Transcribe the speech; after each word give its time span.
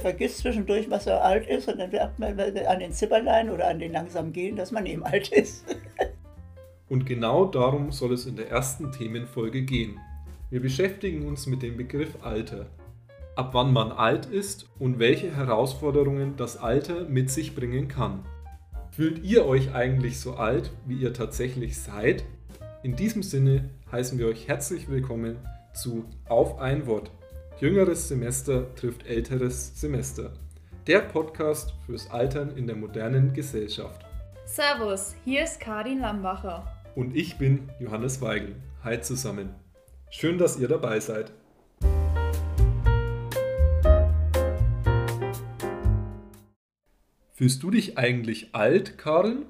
Vergisst 0.00 0.38
zwischendurch, 0.38 0.90
was 0.90 1.04
so 1.04 1.12
alt 1.12 1.46
ist 1.46 1.68
und 1.68 1.78
dann 1.78 1.90
merkt 1.90 2.18
man 2.18 2.38
an 2.38 2.78
den 2.80 2.92
Zipperlein 2.92 3.50
oder 3.50 3.68
an 3.68 3.78
den 3.78 3.92
langsam 3.92 4.32
gehen, 4.32 4.56
dass 4.56 4.70
man 4.70 4.86
eben 4.86 5.04
alt 5.04 5.28
ist. 5.28 5.64
und 6.88 7.06
genau 7.06 7.44
darum 7.44 7.92
soll 7.92 8.12
es 8.14 8.26
in 8.26 8.36
der 8.36 8.50
ersten 8.50 8.92
Themenfolge 8.92 9.62
gehen. 9.62 9.98
Wir 10.50 10.60
beschäftigen 10.60 11.26
uns 11.26 11.46
mit 11.46 11.62
dem 11.62 11.76
Begriff 11.76 12.22
Alter. 12.22 12.66
Ab 13.36 13.50
wann 13.52 13.72
man 13.72 13.92
alt 13.92 14.26
ist 14.26 14.68
und 14.78 14.98
welche 14.98 15.34
Herausforderungen 15.34 16.34
das 16.36 16.56
Alter 16.56 17.04
mit 17.04 17.30
sich 17.30 17.54
bringen 17.54 17.88
kann. 17.88 18.24
Fühlt 18.90 19.22
ihr 19.22 19.46
euch 19.46 19.72
eigentlich 19.74 20.18
so 20.18 20.34
alt, 20.34 20.72
wie 20.86 20.96
ihr 20.96 21.14
tatsächlich 21.14 21.78
seid? 21.78 22.24
In 22.82 22.96
diesem 22.96 23.22
Sinne 23.22 23.70
heißen 23.92 24.18
wir 24.18 24.26
euch 24.26 24.48
herzlich 24.48 24.88
willkommen 24.88 25.36
zu 25.72 26.04
Auf 26.28 26.58
ein 26.58 26.86
Wort 26.86 27.12
Jüngeres 27.60 28.08
Semester 28.08 28.74
trifft 28.74 29.06
älteres 29.06 29.78
Semester. 29.78 30.32
Der 30.86 31.00
Podcast 31.00 31.74
fürs 31.84 32.10
Altern 32.10 32.56
in 32.56 32.66
der 32.66 32.74
modernen 32.74 33.34
Gesellschaft. 33.34 34.06
Servus, 34.46 35.14
hier 35.26 35.44
ist 35.44 35.60
Karin 35.60 36.00
Lambacher. 36.00 36.74
Und 36.94 37.14
ich 37.14 37.36
bin 37.36 37.68
Johannes 37.78 38.22
Weigel. 38.22 38.56
Hi 38.82 38.98
zusammen. 39.02 39.54
Schön, 40.08 40.38
dass 40.38 40.58
ihr 40.58 40.68
dabei 40.68 41.00
seid. 41.00 41.32
Fühlst 47.34 47.62
du 47.62 47.70
dich 47.70 47.98
eigentlich 47.98 48.54
alt, 48.54 48.96
Karin? 48.96 49.44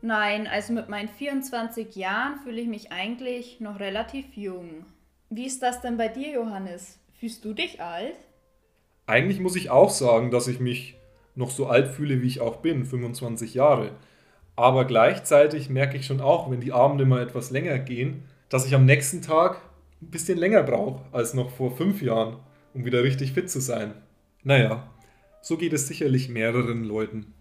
Nein, 0.00 0.46
also 0.46 0.72
mit 0.72 0.88
meinen 0.88 1.10
24 1.10 1.94
Jahren 1.94 2.38
fühle 2.38 2.62
ich 2.62 2.68
mich 2.68 2.90
eigentlich 2.90 3.60
noch 3.60 3.80
relativ 3.80 4.34
jung. 4.34 4.86
Wie 5.28 5.44
ist 5.44 5.62
das 5.62 5.82
denn 5.82 5.98
bei 5.98 6.08
dir, 6.08 6.32
Johannes? 6.32 7.03
Fühlst 7.18 7.44
du 7.44 7.54
dich 7.54 7.80
alt? 7.80 8.16
Eigentlich 9.06 9.40
muss 9.40 9.56
ich 9.56 9.70
auch 9.70 9.90
sagen, 9.90 10.30
dass 10.30 10.48
ich 10.48 10.60
mich 10.60 10.96
noch 11.34 11.50
so 11.50 11.66
alt 11.66 11.88
fühle, 11.88 12.22
wie 12.22 12.26
ich 12.26 12.40
auch 12.40 12.56
bin, 12.56 12.84
25 12.84 13.54
Jahre. 13.54 13.92
Aber 14.56 14.84
gleichzeitig 14.84 15.68
merke 15.68 15.96
ich 15.96 16.06
schon 16.06 16.20
auch, 16.20 16.50
wenn 16.50 16.60
die 16.60 16.72
Abende 16.72 17.06
mal 17.06 17.22
etwas 17.22 17.50
länger 17.50 17.78
gehen, 17.78 18.24
dass 18.48 18.66
ich 18.66 18.74
am 18.74 18.84
nächsten 18.84 19.22
Tag 19.22 19.60
ein 20.00 20.10
bisschen 20.10 20.38
länger 20.38 20.62
brauche 20.62 21.02
als 21.12 21.34
noch 21.34 21.50
vor 21.50 21.76
fünf 21.76 22.02
Jahren, 22.02 22.36
um 22.72 22.84
wieder 22.84 23.02
richtig 23.02 23.32
fit 23.32 23.50
zu 23.50 23.60
sein. 23.60 23.94
Naja, 24.42 24.88
so 25.40 25.56
geht 25.56 25.72
es 25.72 25.88
sicherlich 25.88 26.28
mehreren 26.28 26.84
Leuten. 26.84 27.32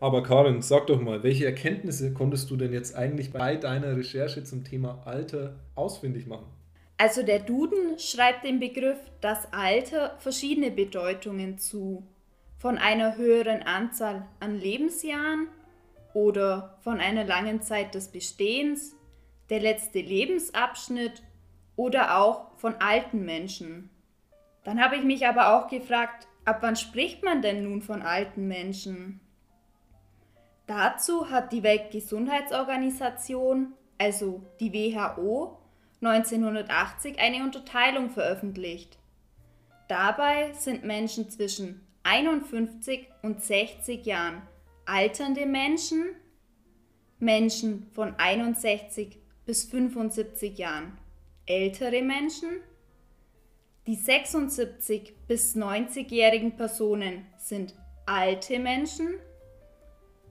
Aber 0.00 0.22
Karin, 0.22 0.60
sag 0.60 0.86
doch 0.88 1.00
mal, 1.00 1.22
welche 1.22 1.46
Erkenntnisse 1.46 2.12
konntest 2.12 2.50
du 2.50 2.56
denn 2.56 2.72
jetzt 2.72 2.94
eigentlich 2.94 3.32
bei 3.32 3.56
deiner 3.56 3.96
Recherche 3.96 4.44
zum 4.44 4.64
Thema 4.64 5.02
Alter 5.06 5.54
ausfindig 5.74 6.26
machen? 6.26 6.46
Also 7.04 7.22
der 7.22 7.40
Duden 7.40 7.98
schreibt 7.98 8.46
dem 8.46 8.60
Begriff 8.60 8.98
das 9.20 9.52
Alter 9.52 10.16
verschiedene 10.20 10.70
Bedeutungen 10.70 11.58
zu. 11.58 12.02
Von 12.56 12.78
einer 12.78 13.18
höheren 13.18 13.62
Anzahl 13.62 14.26
an 14.40 14.58
Lebensjahren 14.58 15.48
oder 16.14 16.78
von 16.80 17.00
einer 17.00 17.24
langen 17.24 17.60
Zeit 17.60 17.94
des 17.94 18.08
Bestehens, 18.08 18.96
der 19.50 19.60
letzte 19.60 20.00
Lebensabschnitt 20.00 21.22
oder 21.76 22.16
auch 22.16 22.56
von 22.56 22.76
alten 22.76 23.26
Menschen. 23.26 23.90
Dann 24.64 24.82
habe 24.82 24.96
ich 24.96 25.04
mich 25.04 25.26
aber 25.26 25.58
auch 25.58 25.68
gefragt, 25.68 26.26
ab 26.46 26.60
wann 26.62 26.76
spricht 26.76 27.22
man 27.22 27.42
denn 27.42 27.64
nun 27.64 27.82
von 27.82 28.00
alten 28.00 28.48
Menschen? 28.48 29.20
Dazu 30.66 31.28
hat 31.28 31.52
die 31.52 31.64
Weltgesundheitsorganisation, 31.64 33.74
also 33.98 34.40
die 34.58 34.72
WHO, 34.72 35.58
1980 36.06 37.18
eine 37.18 37.42
Unterteilung 37.42 38.10
veröffentlicht. 38.10 38.98
Dabei 39.88 40.52
sind 40.52 40.84
Menschen 40.84 41.30
zwischen 41.30 41.80
51 42.02 43.08
und 43.22 43.42
60 43.42 44.04
Jahren 44.04 44.42
alternde 44.86 45.46
Menschen, 45.46 46.04
Menschen 47.18 47.86
von 47.92 48.14
61 48.18 49.18
bis 49.46 49.64
75 49.64 50.58
Jahren 50.58 50.98
ältere 51.46 52.02
Menschen, 52.02 52.48
die 53.86 53.94
76 53.94 55.14
bis 55.26 55.56
90-jährigen 55.56 56.56
Personen 56.56 57.26
sind 57.38 57.74
alte 58.06 58.58
Menschen, 58.58 59.08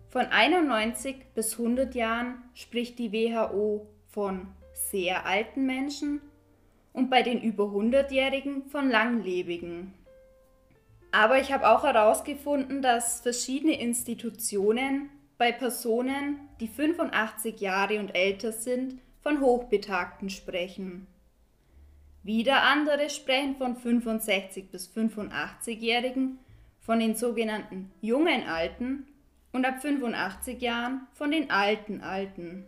von 0.10 0.26
91 0.26 1.34
bis 1.34 1.54
100 1.54 1.96
Jahren 1.96 2.44
spricht 2.54 3.00
die 3.00 3.12
WHO 3.12 3.88
von 4.10 4.48
sehr 4.94 5.26
alten 5.26 5.66
Menschen 5.66 6.22
und 6.94 7.10
bei 7.10 7.24
den 7.24 7.42
über 7.42 7.64
100-Jährigen 7.64 8.66
von 8.66 8.92
Langlebigen. 8.92 9.96
Aber 11.12 11.40
ich 11.40 11.52
habe 11.52 11.68
auch 11.68 11.84
herausgefunden, 11.84 12.84
dass 12.84 13.22
verschiedene 13.22 13.82
Institutionen 13.82 15.10
bei 15.40 15.52
Personen, 15.52 16.42
die 16.60 16.68
85 16.68 17.60
Jahre 17.60 18.00
und 18.00 18.16
älter 18.16 18.52
sind, 18.52 19.00
von 19.22 19.42
Hochbetagten 19.42 20.30
sprechen. 20.30 21.08
Wieder 22.22 22.62
andere 22.62 23.10
sprechen 23.10 23.56
von 23.56 23.76
65 23.76 24.70
bis 24.70 24.92
85-Jährigen, 24.96 26.38
von 26.82 27.00
den 27.00 27.16
sogenannten 27.16 27.92
jungen 28.02 28.44
Alten 28.44 29.08
und 29.54 29.66
ab 29.66 29.82
85 29.82 30.62
Jahren 30.62 31.08
von 31.16 31.32
den 31.32 31.50
alten 31.50 32.02
Alten. 32.02 32.68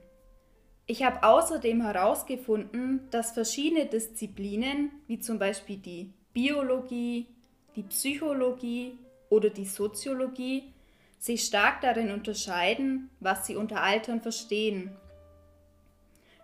Ich 0.88 1.04
habe 1.04 1.24
außerdem 1.24 1.82
herausgefunden, 1.82 3.08
dass 3.10 3.32
verschiedene 3.32 3.88
Disziplinen, 3.88 4.92
wie 5.08 5.20
zum 5.20 5.40
Beispiel 5.40 5.78
die 5.78 6.14
Biologie, 6.32 7.28
die 7.76 7.84
Psychologie 7.84 9.00
oder 9.30 9.50
die 9.50 9.66
Soziologie, 9.66 10.74
sich 11.18 11.44
stark 11.44 11.82
darin 11.82 12.12
unterscheiden, 12.12 13.10
was 13.20 13.48
sie 13.48 13.56
unter 13.56 13.82
Altern 13.82 14.22
verstehen. 14.22 14.96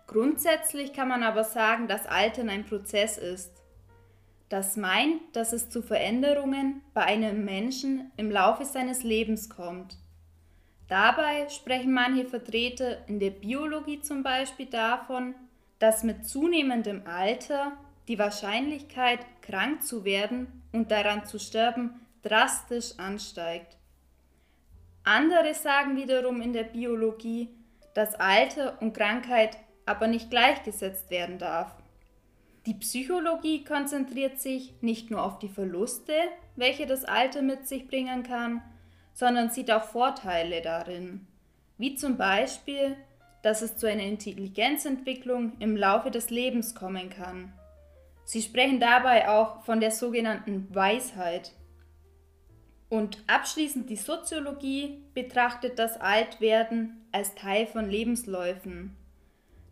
Grundsätzlich 0.08 0.92
kann 0.92 1.08
man 1.08 1.22
aber 1.22 1.44
sagen, 1.44 1.86
dass 1.86 2.06
Altern 2.06 2.48
ein 2.50 2.66
Prozess 2.66 3.18
ist. 3.18 3.52
Das 4.48 4.76
meint, 4.76 5.20
dass 5.34 5.52
es 5.52 5.70
zu 5.70 5.82
Veränderungen 5.82 6.82
bei 6.94 7.02
einem 7.02 7.44
Menschen 7.44 8.10
im 8.16 8.30
Laufe 8.30 8.64
seines 8.64 9.04
Lebens 9.04 9.48
kommt. 9.48 9.96
Dabei 10.92 11.48
sprechen 11.48 11.94
manche 11.94 12.26
Vertreter 12.26 13.08
in 13.08 13.18
der 13.18 13.30
Biologie 13.30 14.02
zum 14.02 14.22
Beispiel 14.22 14.66
davon, 14.66 15.34
dass 15.78 16.02
mit 16.02 16.26
zunehmendem 16.26 17.06
Alter 17.06 17.72
die 18.08 18.18
Wahrscheinlichkeit, 18.18 19.20
krank 19.40 19.82
zu 19.82 20.04
werden 20.04 20.48
und 20.70 20.90
daran 20.90 21.24
zu 21.24 21.38
sterben, 21.38 21.98
drastisch 22.22 22.98
ansteigt. 22.98 23.78
Andere 25.02 25.54
sagen 25.54 25.96
wiederum 25.96 26.42
in 26.42 26.52
der 26.52 26.64
Biologie, 26.64 27.48
dass 27.94 28.14
Alter 28.16 28.76
und 28.82 28.92
Krankheit 28.92 29.56
aber 29.86 30.08
nicht 30.08 30.28
gleichgesetzt 30.28 31.08
werden 31.08 31.38
darf. 31.38 31.74
Die 32.66 32.74
Psychologie 32.74 33.64
konzentriert 33.64 34.38
sich 34.42 34.74
nicht 34.82 35.10
nur 35.10 35.22
auf 35.22 35.38
die 35.38 35.48
Verluste, 35.48 36.12
welche 36.54 36.84
das 36.84 37.06
Alter 37.06 37.40
mit 37.40 37.66
sich 37.66 37.88
bringen 37.88 38.24
kann, 38.24 38.60
sondern 39.12 39.50
sieht 39.50 39.70
auch 39.70 39.84
Vorteile 39.84 40.62
darin, 40.62 41.26
wie 41.78 41.94
zum 41.94 42.16
Beispiel, 42.16 42.96
dass 43.42 43.62
es 43.62 43.76
zu 43.76 43.88
einer 43.88 44.04
Intelligenzentwicklung 44.04 45.54
im 45.58 45.76
Laufe 45.76 46.10
des 46.10 46.30
Lebens 46.30 46.74
kommen 46.74 47.10
kann. 47.10 47.52
Sie 48.24 48.40
sprechen 48.40 48.78
dabei 48.78 49.28
auch 49.28 49.64
von 49.64 49.80
der 49.80 49.90
sogenannten 49.90 50.72
Weisheit. 50.74 51.52
Und 52.88 53.18
abschließend 53.26 53.90
die 53.90 53.96
Soziologie 53.96 55.02
betrachtet 55.14 55.78
das 55.78 56.00
Altwerden 56.00 57.06
als 57.10 57.34
Teil 57.34 57.66
von 57.66 57.90
Lebensläufen. 57.90 58.96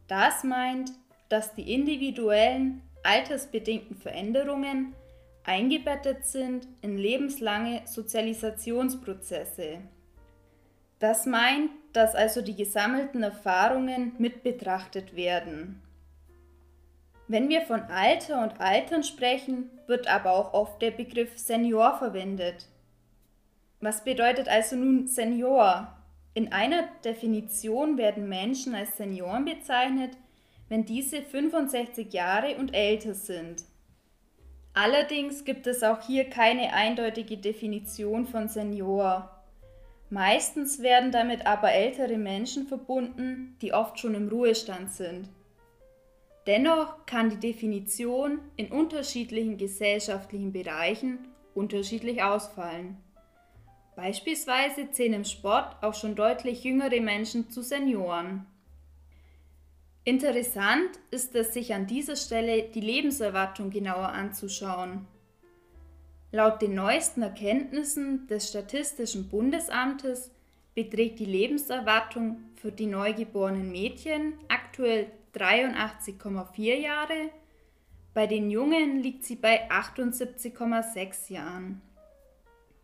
Das 0.09 0.43
meint, 0.43 0.91
dass 1.29 1.55
die 1.55 1.73
individuellen 1.73 2.83
altersbedingten 3.05 3.97
Veränderungen 3.97 4.95
eingebettet 5.45 6.25
sind 6.25 6.67
in 6.83 6.99
lebenslange 6.99 7.83
Sozialisationsprozesse. 7.87 9.79
Das 10.99 11.27
meint, 11.27 11.71
dass 11.93 12.15
also 12.15 12.43
die 12.43 12.55
gesammelten 12.55 13.23
Erfahrungen 13.23 14.13
mit 14.19 14.43
betrachtet 14.43 15.17
werden. 15.17 15.83
Wenn 17.27 17.49
wir 17.49 17.63
von 17.63 17.83
Alter 17.83 18.43
und 18.43 18.61
Altern 18.61 19.03
sprechen, 19.03 19.71
wird 19.87 20.09
aber 20.09 20.33
auch 20.33 20.53
oft 20.53 20.83
der 20.83 20.91
Begriff 20.91 21.39
Senior 21.39 21.97
verwendet. 21.97 22.67
Was 23.81 24.05
bedeutet 24.05 24.49
also 24.49 24.77
nun 24.77 25.07
Senior? 25.07 25.97
In 26.35 26.53
einer 26.53 26.89
Definition 27.05 27.99
werden 27.99 28.29
Menschen 28.29 28.75
als 28.75 28.97
Senioren 28.97 29.45
bezeichnet, 29.45 30.17
wenn 30.69 30.85
diese 30.85 31.23
65 31.23 32.13
Jahre 32.13 32.57
und 32.57 32.75
älter 32.75 33.15
sind. 33.15 33.65
Allerdings 34.73 35.45
gibt 35.45 35.67
es 35.67 35.83
auch 35.83 36.01
hier 36.03 36.31
keine 36.31 36.73
eindeutige 36.73 37.37
Definition 37.37 38.27
von 38.27 38.49
Senior. 38.49 39.31
Meistens 40.11 40.83
werden 40.83 41.13
damit 41.13 41.47
aber 41.47 41.73
ältere 41.73 42.17
Menschen 42.17 42.67
verbunden, 42.67 43.57
die 43.63 43.73
oft 43.73 43.99
schon 43.99 44.15
im 44.15 44.29
Ruhestand 44.29 44.93
sind. 44.93 45.29
Dennoch 46.47 47.05
kann 47.07 47.31
die 47.31 47.37
Definition 47.37 48.41
in 48.57 48.73
unterschiedlichen 48.73 49.57
gesellschaftlichen 49.59 50.53
Bereichen 50.53 51.29
unterschiedlich 51.55 52.23
ausfallen. 52.23 52.97
Beispielsweise 53.95 54.91
zählen 54.91 55.15
im 55.15 55.25
Sport 55.25 55.77
auch 55.83 55.95
schon 55.95 56.15
deutlich 56.15 56.65
jüngere 56.65 57.01
Menschen 57.01 57.51
zu 57.51 57.63
Senioren. 57.63 58.47
Interessant 60.05 60.99
ist 61.11 61.35
es, 61.35 61.53
sich 61.53 61.75
an 61.75 61.87
dieser 61.87 62.17
Stelle 62.17 62.63
die 62.63 62.81
Lebenserwartung 62.81 63.71
genauer 63.71 64.09
anzuschauen. 64.09 65.07
Laut 66.33 66.63
den 66.63 66.75
neuesten 66.75 67.23
Erkenntnissen 67.23 68.27
des 68.27 68.49
Statistischen 68.49 69.29
Bundesamtes 69.29 70.31
beträgt 70.75 71.19
die 71.19 71.27
Lebenserwartung 71.27 72.39
für 72.55 72.73
die 72.73 72.87
neugeborenen 72.87 73.71
Mädchen 73.71 74.35
aktuell 74.49 75.09
83,4 75.35 76.75
Jahre, 76.75 77.31
bei 78.13 78.27
den 78.27 78.51
Jungen 78.51 78.99
liegt 78.99 79.25
sie 79.25 79.37
bei 79.37 79.71
78,6 79.71 81.33
Jahren. 81.33 81.81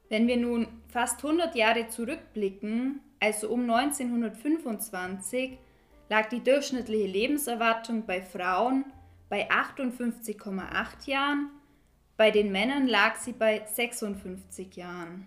Wenn 0.09 0.29
wir 0.29 0.37
nun 0.37 0.69
fast 0.87 1.25
100 1.25 1.57
Jahre 1.57 1.89
zurückblicken, 1.89 3.01
also 3.19 3.49
um 3.49 3.69
1925, 3.69 5.59
lag 6.09 6.29
die 6.29 6.43
durchschnittliche 6.43 7.07
Lebenserwartung 7.07 8.07
bei 8.07 8.23
Frauen 8.23 8.85
bei 9.29 9.51
58,8 9.51 11.09
Jahren, 11.11 11.51
bei 12.17 12.31
den 12.31 12.53
Männern 12.53 12.87
lag 12.87 13.17
sie 13.17 13.33
bei 13.33 13.65
56 13.67 14.77
Jahren. 14.77 15.27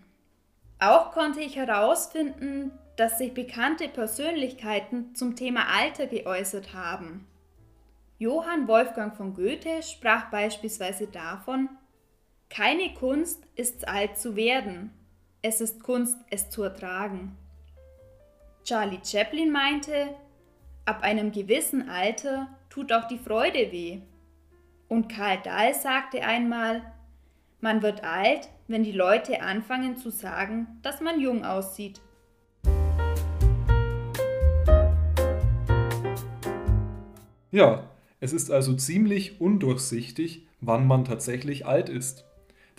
Auch 0.80 1.12
konnte 1.12 1.42
ich 1.42 1.58
herausfinden, 1.58 2.72
dass 2.96 3.18
sich 3.18 3.34
bekannte 3.34 3.90
Persönlichkeiten 3.90 5.14
zum 5.16 5.36
Thema 5.36 5.68
Alter 5.68 6.08
geäußert 6.08 6.74
haben. 6.74 7.28
Johann 8.18 8.68
Wolfgang 8.68 9.16
von 9.16 9.34
Goethe 9.34 9.84
sprach 9.84 10.30
beispielsweise 10.32 11.08
davon, 11.08 11.70
keine 12.50 12.94
Kunst 12.94 13.44
ist 13.56 13.88
alt 13.88 14.18
zu 14.18 14.36
werden, 14.36 14.92
es 15.42 15.62
ist 15.62 15.84
Kunst, 15.84 16.18
es 16.30 16.50
zu 16.50 16.64
ertragen. 16.64 17.38
Charlie 18.64 19.00
Chaplin 19.04 19.52
meinte, 19.52 20.16
ab 20.90 21.04
einem 21.04 21.32
gewissen 21.32 21.88
Alter 21.88 22.48
tut 22.72 22.92
auch 22.92 23.08
die 23.08 23.20
Freude 23.20 23.72
weh. 23.72 24.00
Und 24.88 25.08
Karl 25.08 25.38
Dahl 25.44 25.76
sagte 25.76 26.24
einmal, 26.24 26.82
man 27.62 27.84
wird 27.84 28.04
alt, 28.04 28.50
wenn 28.68 28.84
die 28.84 28.92
Leute 28.92 29.44
anfangen 29.44 29.98
zu 29.98 30.10
sagen, 30.10 30.66
dass 30.82 31.00
man 31.00 31.22
jung 31.22 31.46
aussieht. 31.46 32.02
Ja, 37.52 37.88
es 38.20 38.34
ist 38.34 38.50
also 38.50 38.74
ziemlich 38.74 39.40
undurchsichtig, 39.40 40.48
wann 40.60 40.88
man 40.88 41.06
tatsächlich 41.06 41.68
alt 41.68 41.90
ist. 41.90 42.26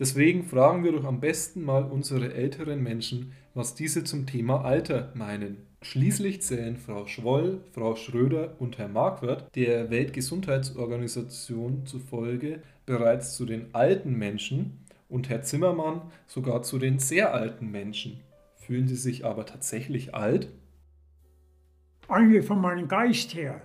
Deswegen 0.01 0.43
fragen 0.43 0.83
wir 0.83 0.91
doch 0.91 1.05
am 1.05 1.21
besten 1.21 1.63
mal 1.63 1.85
unsere 1.85 2.35
älteren 2.35 2.83
Menschen, 2.83 3.35
was 3.55 3.77
diese 3.77 4.03
zum 4.03 4.27
Thema 4.27 4.65
Alter 4.65 5.13
meinen. 5.15 5.70
Schließlich 5.83 6.43
zählen 6.43 6.77
Frau 6.77 7.07
Schwoll, 7.07 7.65
Frau 7.73 7.97
Schröder 7.97 8.55
und 8.59 8.77
Herr 8.77 8.89
Marquardt 8.89 9.57
der 9.57 9.91
Weltgesundheitsorganisation 9.91 11.87
zufolge 11.87 12.61
bereits 12.85 13.35
zu 13.35 13.47
den 13.47 13.75
alten 13.75 14.13
Menschen 14.13 14.85
und 15.09 15.31
Herr 15.31 15.43
Zimmermann 15.43 16.03
sogar 16.27 16.63
zu 16.63 16.79
den 16.79 16.99
sehr 16.99 17.33
alten 17.33 17.71
Menschen. 17.71 18.21
Fühlen 18.57 18.89
Sie 18.89 18.97
sich 18.97 19.25
aber 19.25 19.47
tatsächlich 19.47 20.15
alt? 20.15 20.49
Eigentlich 22.09 22.45
von 22.45 22.61
meinem 22.61 22.87
Geist 22.87 23.35
her 23.35 23.63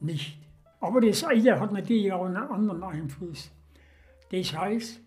nicht. 0.00 0.38
Aber 0.80 1.02
das 1.02 1.24
Alter 1.24 1.60
hat 1.60 1.72
natürlich 1.72 2.10
auch 2.10 2.24
einen 2.24 2.36
anderen 2.36 2.82
Einfluss. 2.82 3.50
Das 4.32 4.56
heißt, 4.56 4.98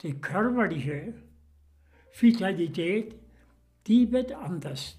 die 0.00 0.14
körperliche 0.14 1.12
Vitalität, 2.18 3.16
die 3.86 4.10
wird 4.10 4.32
anders. 4.32 4.96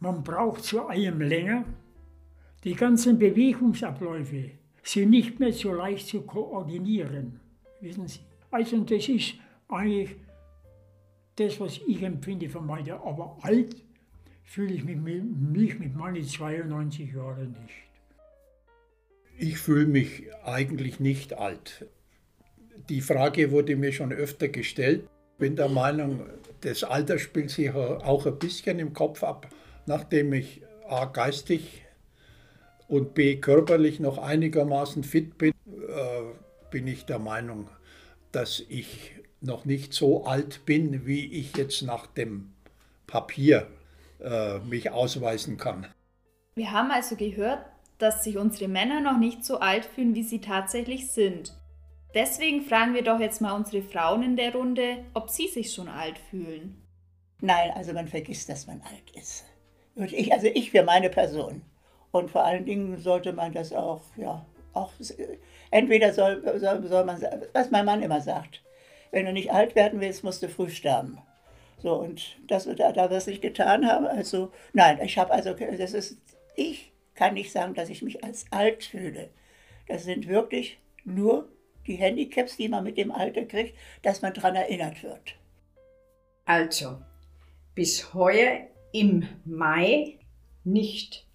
Man 0.00 0.22
braucht 0.22 0.64
zu 0.64 0.86
allem 0.86 1.20
länger. 1.20 1.64
Die 2.64 2.74
ganzen 2.74 3.18
Bewegungsabläufe 3.18 4.50
sind 4.82 5.10
nicht 5.10 5.38
mehr 5.38 5.52
so 5.52 5.72
leicht 5.72 6.08
zu 6.08 6.22
koordinieren. 6.22 7.38
Wissen 7.80 8.08
Sie? 8.08 8.20
Also 8.50 8.78
das 8.80 9.08
ist 9.08 9.34
eigentlich 9.68 10.16
das, 11.36 11.60
was 11.60 11.80
ich 11.86 12.02
empfinde 12.02 12.48
von 12.48 12.66
meiner. 12.66 13.04
Aber 13.04 13.38
alt 13.42 13.76
fühle 14.42 14.74
ich 14.74 14.84
mich, 14.84 14.96
mich 14.96 15.78
mit 15.78 15.94
meinen 15.94 16.24
92 16.24 17.12
Jahren 17.12 17.56
nicht. 17.62 17.74
Ich 19.38 19.58
fühle 19.58 19.86
mich 19.86 20.24
eigentlich 20.44 20.98
nicht 20.98 21.34
alt. 21.34 21.86
Die 22.88 23.00
Frage 23.00 23.50
wurde 23.50 23.76
mir 23.76 23.92
schon 23.92 24.12
öfter 24.12 24.48
gestellt. 24.48 25.08
Ich 25.32 25.38
bin 25.38 25.56
der 25.56 25.68
Meinung, 25.68 26.22
das 26.62 26.84
Alter 26.84 27.18
spielt 27.18 27.50
sich 27.50 27.70
auch 27.70 28.26
ein 28.26 28.38
bisschen 28.38 28.78
im 28.78 28.92
Kopf 28.92 29.22
ab. 29.22 29.48
Nachdem 29.90 30.32
ich 30.32 30.62
A 30.88 31.06
geistig 31.06 31.82
und 32.86 33.12
B 33.12 33.38
körperlich 33.40 33.98
noch 33.98 34.18
einigermaßen 34.18 35.02
fit 35.02 35.36
bin, 35.36 35.50
äh, 35.66 36.70
bin 36.70 36.86
ich 36.86 37.06
der 37.06 37.18
Meinung, 37.18 37.68
dass 38.30 38.60
ich 38.68 39.16
noch 39.40 39.64
nicht 39.64 39.92
so 39.92 40.26
alt 40.26 40.64
bin, 40.64 41.06
wie 41.06 41.26
ich 41.32 41.56
jetzt 41.56 41.82
nach 41.82 42.06
dem 42.06 42.52
Papier 43.08 43.66
äh, 44.20 44.60
mich 44.60 44.92
ausweisen 44.92 45.56
kann. 45.56 45.88
Wir 46.54 46.70
haben 46.70 46.92
also 46.92 47.16
gehört, 47.16 47.66
dass 47.98 48.22
sich 48.22 48.38
unsere 48.38 48.68
Männer 48.68 49.00
noch 49.00 49.18
nicht 49.18 49.44
so 49.44 49.58
alt 49.58 49.86
fühlen, 49.86 50.14
wie 50.14 50.22
sie 50.22 50.40
tatsächlich 50.40 51.10
sind. 51.10 51.58
Deswegen 52.14 52.62
fragen 52.62 52.94
wir 52.94 53.02
doch 53.02 53.18
jetzt 53.18 53.40
mal 53.40 53.56
unsere 53.56 53.82
Frauen 53.82 54.22
in 54.22 54.36
der 54.36 54.54
Runde, 54.54 55.04
ob 55.14 55.30
sie 55.30 55.48
sich 55.48 55.74
schon 55.74 55.88
alt 55.88 56.20
fühlen. 56.30 56.80
Nein, 57.40 57.72
also 57.74 57.92
man 57.92 58.06
vergisst, 58.06 58.48
dass 58.48 58.68
man 58.68 58.82
alt 58.82 59.10
ist. 59.16 59.49
Und 59.94 60.12
ich, 60.12 60.32
also 60.32 60.46
ich 60.46 60.70
für 60.70 60.82
meine 60.82 61.10
Person. 61.10 61.62
Und 62.12 62.30
vor 62.30 62.44
allen 62.44 62.64
Dingen 62.64 62.98
sollte 62.98 63.32
man 63.32 63.52
das 63.52 63.72
auch, 63.72 64.02
ja, 64.16 64.44
auch, 64.72 64.92
entweder 65.70 66.12
soll, 66.12 66.42
soll, 66.58 66.86
soll 66.86 67.04
man, 67.04 67.20
was 67.52 67.70
mein 67.70 67.84
Mann 67.84 68.02
immer 68.02 68.20
sagt, 68.20 68.62
wenn 69.10 69.26
du 69.26 69.32
nicht 69.32 69.52
alt 69.52 69.74
werden 69.74 70.00
willst, 70.00 70.24
musst 70.24 70.42
du 70.42 70.48
früh 70.48 70.70
sterben. 70.70 71.18
So, 71.78 71.94
und 71.94 72.36
das, 72.46 72.64
da, 72.64 72.92
da 72.92 73.10
wir 73.10 73.16
es 73.16 73.26
nicht 73.26 73.42
getan 73.42 73.86
haben, 73.86 74.06
also, 74.06 74.52
nein, 74.72 75.00
ich 75.02 75.18
habe 75.18 75.32
also, 75.32 75.54
das 75.54 75.94
ist, 75.94 76.18
ich 76.54 76.92
kann 77.14 77.34
nicht 77.34 77.52
sagen, 77.52 77.74
dass 77.74 77.88
ich 77.88 78.02
mich 78.02 78.22
als 78.22 78.46
alt 78.50 78.84
fühle. 78.84 79.30
Das 79.88 80.04
sind 80.04 80.28
wirklich 80.28 80.78
nur 81.04 81.48
die 81.86 81.96
Handicaps, 81.96 82.56
die 82.56 82.68
man 82.68 82.84
mit 82.84 82.98
dem 82.98 83.10
Alter 83.10 83.44
kriegt, 83.44 83.76
dass 84.02 84.22
man 84.22 84.34
daran 84.34 84.54
erinnert 84.54 85.02
wird. 85.02 85.36
Also, 86.44 86.98
bis 87.74 88.12
heuer 88.12 88.66
im 88.92 89.26
Mai 89.44 90.18
nicht. 90.64 91.26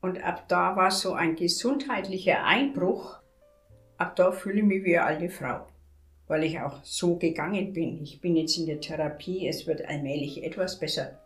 Und 0.00 0.22
ab 0.22 0.48
da 0.48 0.76
war 0.76 0.90
so 0.90 1.12
ein 1.12 1.36
gesundheitlicher 1.36 2.44
Einbruch. 2.44 3.18
Ab 3.96 4.14
da 4.16 4.30
fühle 4.30 4.58
ich 4.58 4.64
mich 4.64 4.84
wie 4.84 4.96
eine 4.96 5.06
alte 5.06 5.28
Frau, 5.28 5.66
weil 6.28 6.44
ich 6.44 6.60
auch 6.60 6.84
so 6.84 7.16
gegangen 7.16 7.72
bin. 7.72 8.02
Ich 8.02 8.20
bin 8.20 8.36
jetzt 8.36 8.56
in 8.56 8.66
der 8.66 8.80
Therapie, 8.80 9.48
es 9.48 9.66
wird 9.66 9.84
allmählich 9.84 10.44
etwas 10.44 10.78
besser. 10.78 11.18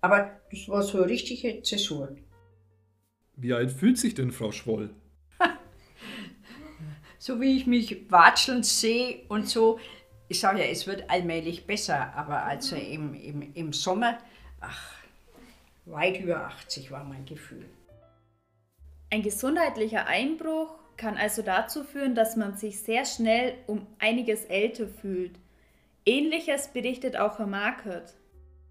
Aber 0.00 0.30
das 0.50 0.68
war 0.68 0.82
so 0.82 0.98
eine 0.98 1.08
richtige 1.08 1.62
Zäsur. 1.62 2.16
Wie 3.36 3.52
alt 3.52 3.70
fühlt 3.70 3.98
sich 3.98 4.14
denn 4.14 4.32
Frau 4.32 4.50
Schwoll? 4.50 4.90
so 7.18 7.40
wie 7.40 7.56
ich 7.56 7.66
mich 7.66 8.10
watscheln 8.10 8.62
sehe 8.62 9.20
und 9.28 9.48
so, 9.48 9.78
ich 10.28 10.40
sage 10.40 10.60
ja, 10.60 10.66
es 10.66 10.86
wird 10.86 11.08
allmählich 11.10 11.66
besser, 11.66 12.14
aber 12.14 12.44
also 12.44 12.76
im, 12.76 13.14
im, 13.14 13.54
im 13.54 13.72
Sommer, 13.72 14.18
ach, 14.60 14.94
weit 15.86 16.20
über 16.20 16.46
80 16.46 16.90
war 16.90 17.04
mein 17.04 17.24
Gefühl. 17.24 17.66
Ein 19.10 19.22
gesundheitlicher 19.22 20.06
Einbruch 20.06 20.70
kann 20.96 21.16
also 21.16 21.42
dazu 21.42 21.82
führen, 21.82 22.14
dass 22.14 22.36
man 22.36 22.56
sich 22.56 22.80
sehr 22.80 23.04
schnell 23.04 23.54
um 23.66 23.86
einiges 23.98 24.44
älter 24.44 24.86
fühlt. 24.86 25.32
Ähnliches 26.06 26.68
berichtet 26.68 27.16
auch 27.16 27.38
Herr 27.38 27.46
Markert. 27.46 28.14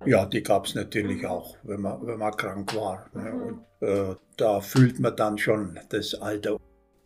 Ja, 0.05 0.25
die 0.25 0.43
gab 0.43 0.65
es 0.65 0.75
natürlich 0.75 1.25
auch, 1.25 1.57
wenn 1.63 1.81
man, 1.81 2.05
wenn 2.05 2.19
man 2.19 2.35
krank 2.35 2.73
war. 2.75 3.09
Ne? 3.13 3.33
Und 3.33 3.87
äh, 3.87 4.15
da 4.37 4.61
fühlt 4.61 4.99
man 4.99 5.15
dann 5.15 5.37
schon 5.37 5.77
das 5.89 6.15
Alter. 6.15 6.57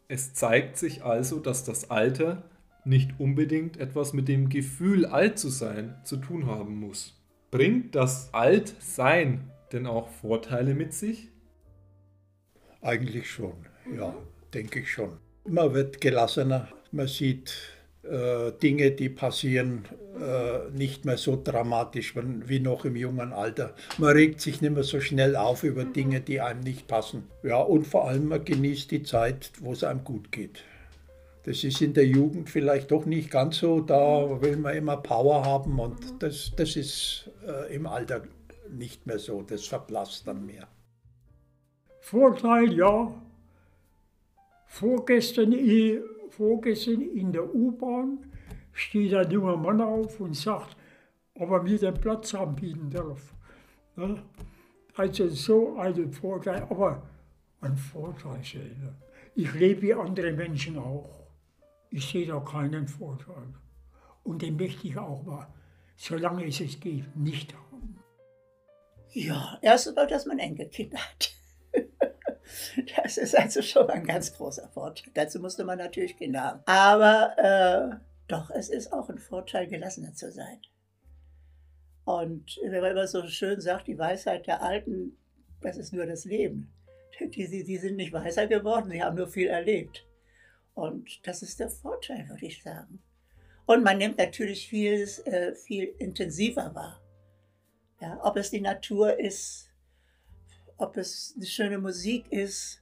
Es 0.08 0.34
zeigt 0.34 0.78
sich 0.78 1.04
also, 1.04 1.40
dass 1.40 1.63
das 1.63 1.90
Alter 1.90 2.44
nicht 2.86 3.20
unbedingt 3.20 3.78
etwas 3.78 4.13
mit 4.13 4.28
dem 4.28 4.50
Gefühl, 4.50 5.06
alt 5.06 5.40
zu 5.40 5.50
sein, 5.50 6.00
zu 6.04 6.18
tun 6.18 6.46
haben 6.46 6.75
muss. 6.75 7.23
Bringt 7.53 7.93
das 7.93 8.33
Altsein 8.33 9.51
denn 9.72 9.86
auch 9.86 10.10
Vorteile 10.10 10.74
mit 10.74 10.91
sich? 10.91 11.29
Eigentlich 12.81 13.29
schon, 13.29 13.53
ja, 13.95 14.15
denke 14.55 14.79
ich 14.79 14.91
schon. 14.91 15.19
Man 15.48 15.75
wird 15.75 16.01
gelassener, 16.01 16.69
man 16.91 17.05
sieht 17.05 17.53
äh, 18.01 18.53
Dinge, 18.53 18.89
die 18.89 19.10
passieren, 19.10 19.86
äh, 20.19 20.72
nicht 20.75 21.05
mehr 21.05 21.17
so 21.17 21.39
dramatisch 21.43 22.15
wie 22.15 22.60
noch 22.60 22.86
im 22.86 22.95
jungen 22.95 23.31
Alter. 23.33 23.75
Man 24.00 24.13
regt 24.13 24.41
sich 24.41 24.62
nicht 24.62 24.74
mehr 24.74 24.81
so 24.81 25.00
schnell 25.00 25.36
auf 25.36 25.63
über 25.63 25.86
Dinge, 25.86 26.22
die 26.22 26.41
einem 26.41 26.62
nicht 26.62 26.88
passen. 26.88 27.25
Ja, 27.43 27.57
und 27.57 27.86
vor 27.86 28.07
allem 28.07 28.29
man 28.29 28.43
genießt 28.43 28.89
die 28.89 29.03
Zeit, 29.03 29.51
wo 29.60 29.74
es 29.74 29.83
einem 29.83 30.03
gut 30.03 30.31
geht. 30.31 30.63
Das 31.43 31.63
ist 31.63 31.81
in 31.81 31.93
der 31.93 32.07
Jugend 32.07 32.50
vielleicht 32.50 32.91
doch 32.91 33.05
nicht 33.05 33.29
ganz 33.29 33.57
so. 33.57 33.81
Da 33.81 34.41
will 34.41 34.57
man 34.57 34.75
immer 34.75 34.97
Power 34.97 35.45
haben 35.45 35.77
und 35.79 36.21
das, 36.23 36.53
das 36.55 36.75
ist 36.77 37.29
äh, 37.45 37.75
im 37.75 37.85
Alter 37.85 38.23
nicht 38.69 39.05
mehr 39.05 39.19
so. 39.19 39.41
Das 39.41 39.65
verblasst 39.65 40.25
dann 40.27 40.45
mehr. 40.45 40.67
Vorteil, 42.00 42.73
ja. 42.73 43.13
Vorgestern, 44.67 45.53
vorgestern 46.29 47.01
in 47.01 47.31
der 47.31 47.53
U-Bahn 47.53 48.19
steht 48.71 49.13
ein 49.13 49.29
junger 49.29 49.57
Mann 49.57 49.81
auf 49.81 50.19
und 50.19 50.35
sagt, 50.35 50.75
ob 51.35 51.51
er 51.51 51.62
mir 51.62 51.77
den 51.77 51.93
Platz 51.93 52.33
anbieten 52.33 52.89
darf. 52.89 53.33
Ne? 53.95 54.23
Also 54.95 55.27
so 55.29 55.77
ein 55.77 56.12
Vorteil, 56.12 56.63
aber 56.69 57.03
ein 57.62 57.77
Vorteil. 57.77 58.39
Ich 59.35 59.53
lebe 59.53 59.81
wie 59.81 59.93
andere 59.93 60.31
Menschen 60.31 60.77
auch. 60.77 61.23
Ich 61.93 62.09
sehe 62.09 62.25
da 62.25 62.39
keinen 62.39 62.88
Vorteil. 62.88 63.53
Und 64.23 64.41
den 64.41 64.57
möchte 64.57 64.88
ich 64.88 64.97
auch 64.97 65.21
mal, 65.21 65.47
solange 65.95 66.47
es 66.47 66.59
es 66.59 66.79
geht, 66.79 67.15
nicht 67.15 67.53
haben. 67.53 68.00
Ja, 69.12 69.59
erst 69.62 69.89
einmal, 69.89 70.07
dass 70.07 70.25
man 70.25 70.39
Enkelkinder 70.39 70.97
hat. 70.97 71.31
Das 72.97 73.17
ist 73.17 73.38
also 73.38 73.62
schon 73.62 73.89
ein 73.89 74.05
ganz 74.05 74.33
großer 74.33 74.67
Vorteil. 74.67 75.12
Dazu 75.13 75.39
musste 75.39 75.63
man 75.63 75.77
natürlich 75.77 76.17
Kinder 76.17 76.41
haben. 76.41 76.62
Aber 76.65 77.38
äh, 77.38 77.95
doch, 78.27 78.50
es 78.51 78.69
ist 78.69 78.91
auch 78.91 79.09
ein 79.09 79.17
Vorteil, 79.17 79.67
gelassener 79.67 80.13
zu 80.13 80.31
sein. 80.31 80.59
Und 82.03 82.59
wenn 82.62 82.81
man 82.81 82.91
immer 82.91 83.07
so 83.07 83.25
schön 83.27 83.62
sagt, 83.62 83.88
die 83.88 83.97
Weisheit 83.97 84.45
der 84.45 84.62
Alten, 84.62 85.17
das 85.62 85.77
ist 85.77 85.93
nur 85.93 86.05
das 86.05 86.25
Leben. 86.25 86.71
Die, 87.19 87.29
die, 87.29 87.63
die 87.63 87.77
sind 87.77 87.95
nicht 87.95 88.12
weißer 88.12 88.47
geworden, 88.47 88.91
sie 88.91 89.01
haben 89.01 89.15
nur 89.15 89.27
viel 89.27 89.47
erlebt. 89.47 90.05
Und 90.74 91.25
das 91.27 91.42
ist 91.42 91.60
der 91.60 91.70
Vorteil, 91.70 92.27
würde 92.30 92.46
ich 92.46 92.63
sagen. 92.63 93.01
Und 93.65 93.84
man 93.84 93.98
nimmt 93.98 94.18
natürlich 94.18 94.68
vieles 94.68 95.20
äh, 95.20 95.56
viel 95.56 95.94
intensiver 96.00 96.74
wahr. 96.75 97.01
Ja, 98.01 98.20
ob 98.24 98.36
es 98.36 98.50
die 98.50 98.62
Natur 98.62 99.18
ist, 99.20 99.70
ob 100.77 100.98
es 100.98 101.34
eine 101.38 101.46
schöne 101.46 101.77
Musik 101.77 102.25
ist, 102.32 102.82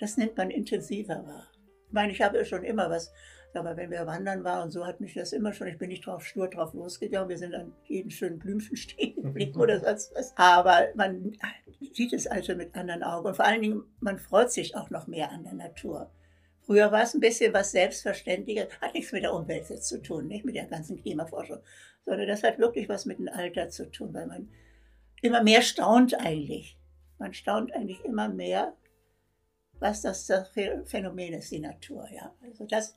das 0.00 0.16
nimmt 0.16 0.36
man 0.36 0.50
intensiver 0.50 1.24
wahr. 1.26 1.48
Ich 1.86 1.92
meine, 1.92 2.12
ich 2.12 2.20
habe 2.20 2.44
schon 2.44 2.64
immer 2.64 2.90
was, 2.90 3.12
aber 3.54 3.76
wenn 3.76 3.90
wir 3.90 4.06
wandern 4.06 4.44
waren 4.44 4.64
und 4.64 4.70
so 4.72 4.84
hat 4.84 5.00
mich 5.00 5.14
das 5.14 5.32
immer 5.32 5.52
schon, 5.52 5.68
ich 5.68 5.78
bin 5.78 5.88
nicht 5.88 6.04
drauf 6.04 6.26
stur 6.26 6.48
drauf 6.48 6.74
losgegangen, 6.74 7.28
wir 7.28 7.38
sind 7.38 7.54
an 7.54 7.72
jeden 7.84 8.10
schönen 8.10 8.38
Blümchen 8.38 8.76
stehen 8.76 9.22
geblieben 9.22 9.58
oder 9.58 9.80
sonst 9.84 10.12
was. 10.14 10.36
Aber 10.36 10.88
man 10.94 11.32
sieht 11.92 12.12
es 12.12 12.26
also 12.26 12.54
mit 12.54 12.74
anderen 12.74 13.02
Augen 13.02 13.28
und 13.28 13.36
vor 13.36 13.44
allen 13.44 13.62
Dingen, 13.62 13.84
man 14.00 14.18
freut 14.18 14.52
sich 14.52 14.76
auch 14.76 14.90
noch 14.90 15.06
mehr 15.06 15.30
an 15.30 15.44
der 15.44 15.54
Natur. 15.54 16.10
Früher 16.66 16.90
war 16.90 17.02
es 17.02 17.14
ein 17.14 17.20
bisschen 17.20 17.52
was 17.52 17.72
Selbstverständliches, 17.72 18.68
hat 18.80 18.94
nichts 18.94 19.12
mit 19.12 19.22
der 19.22 19.34
Umwelt 19.34 19.66
zu 19.66 20.00
tun, 20.00 20.28
nicht 20.28 20.44
mit 20.44 20.56
der 20.56 20.66
ganzen 20.66 21.00
Klimaforschung, 21.00 21.58
sondern 22.06 22.26
das 22.26 22.42
hat 22.42 22.58
wirklich 22.58 22.88
was 22.88 23.04
mit 23.04 23.18
dem 23.18 23.28
Alter 23.28 23.68
zu 23.68 23.90
tun, 23.90 24.14
weil 24.14 24.26
man 24.26 24.48
immer 25.20 25.42
mehr 25.42 25.62
staunt 25.62 26.18
eigentlich. 26.18 26.78
Man 27.18 27.34
staunt 27.34 27.72
eigentlich 27.74 28.02
immer 28.04 28.28
mehr, 28.28 28.74
was 29.78 30.00
das 30.00 30.30
Phänomen 30.84 31.34
ist, 31.34 31.50
die 31.50 31.58
Natur. 31.60 32.08
Ja. 32.10 32.34
Also 32.42 32.64
das, 32.64 32.96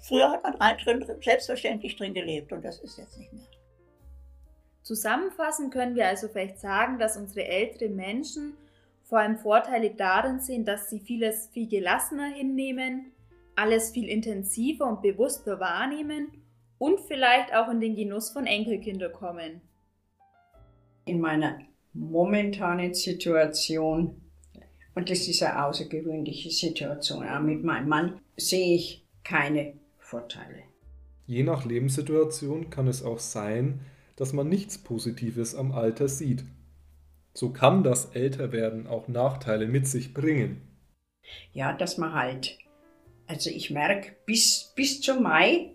früher 0.00 0.30
hat 0.30 0.42
man 0.42 0.54
rein 0.56 0.76
drin, 0.78 1.04
selbstverständlich 1.22 1.96
drin 1.96 2.14
gelebt 2.14 2.52
und 2.52 2.64
das 2.64 2.80
ist 2.80 2.98
jetzt 2.98 3.18
nicht 3.18 3.32
mehr. 3.32 3.46
Zusammenfassend 4.82 5.72
können 5.72 5.94
wir 5.94 6.08
also 6.08 6.28
vielleicht 6.28 6.58
sagen, 6.58 6.98
dass 6.98 7.16
unsere 7.16 7.46
älteren 7.46 7.94
Menschen 7.94 8.56
vor 9.14 9.20
allem 9.20 9.38
Vorteile 9.38 9.94
darin 9.94 10.40
sehen, 10.40 10.64
dass 10.64 10.90
sie 10.90 10.98
vieles 10.98 11.48
viel 11.52 11.68
gelassener 11.68 12.34
hinnehmen, 12.34 13.12
alles 13.54 13.92
viel 13.92 14.08
intensiver 14.08 14.88
und 14.88 15.02
bewusster 15.02 15.60
wahrnehmen 15.60 16.32
und 16.78 16.98
vielleicht 16.98 17.54
auch 17.54 17.70
in 17.70 17.80
den 17.80 17.94
Genuss 17.94 18.30
von 18.30 18.44
Enkelkinder 18.44 19.10
kommen. 19.10 19.60
In 21.04 21.20
meiner 21.20 21.60
momentanen 21.92 22.92
Situation, 22.92 24.20
und 24.96 25.08
das 25.08 25.28
ist 25.28 25.44
eine 25.44 25.64
außergewöhnliche 25.64 26.50
Situation, 26.50 27.24
auch 27.24 27.38
mit 27.38 27.62
meinem 27.62 27.88
Mann, 27.88 28.20
sehe 28.36 28.74
ich 28.74 29.06
keine 29.22 29.74
Vorteile. 29.96 30.64
Je 31.28 31.44
nach 31.44 31.64
Lebenssituation 31.64 32.68
kann 32.68 32.88
es 32.88 33.04
auch 33.04 33.20
sein, 33.20 33.78
dass 34.16 34.32
man 34.32 34.48
nichts 34.48 34.76
Positives 34.76 35.54
am 35.54 35.70
Alter 35.70 36.08
sieht 36.08 36.44
so 37.34 37.50
kann 37.50 37.82
das 37.82 38.06
Älterwerden 38.14 38.86
auch 38.86 39.08
Nachteile 39.08 39.66
mit 39.66 39.88
sich 39.88 40.14
bringen. 40.14 40.62
Ja, 41.52 41.72
dass 41.72 41.98
man 41.98 42.14
halt, 42.14 42.58
also 43.26 43.50
ich 43.50 43.70
merke, 43.70 44.12
bis, 44.24 44.72
bis 44.76 45.00
zum 45.00 45.22
Mai, 45.22 45.74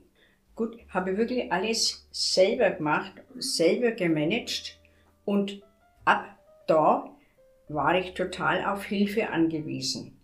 gut, 0.56 0.78
habe 0.90 1.12
ich 1.12 1.18
wirklich 1.18 1.52
alles 1.52 2.08
selber 2.12 2.72
gemacht, 2.72 3.14
selber 3.38 3.92
gemanagt 3.92 4.80
und 5.26 5.62
ab 6.06 6.38
da 6.68 7.16
war 7.68 8.00
ich 8.00 8.14
total 8.14 8.66
auf 8.66 8.86
Hilfe 8.86 9.30
angewiesen. 9.30 10.18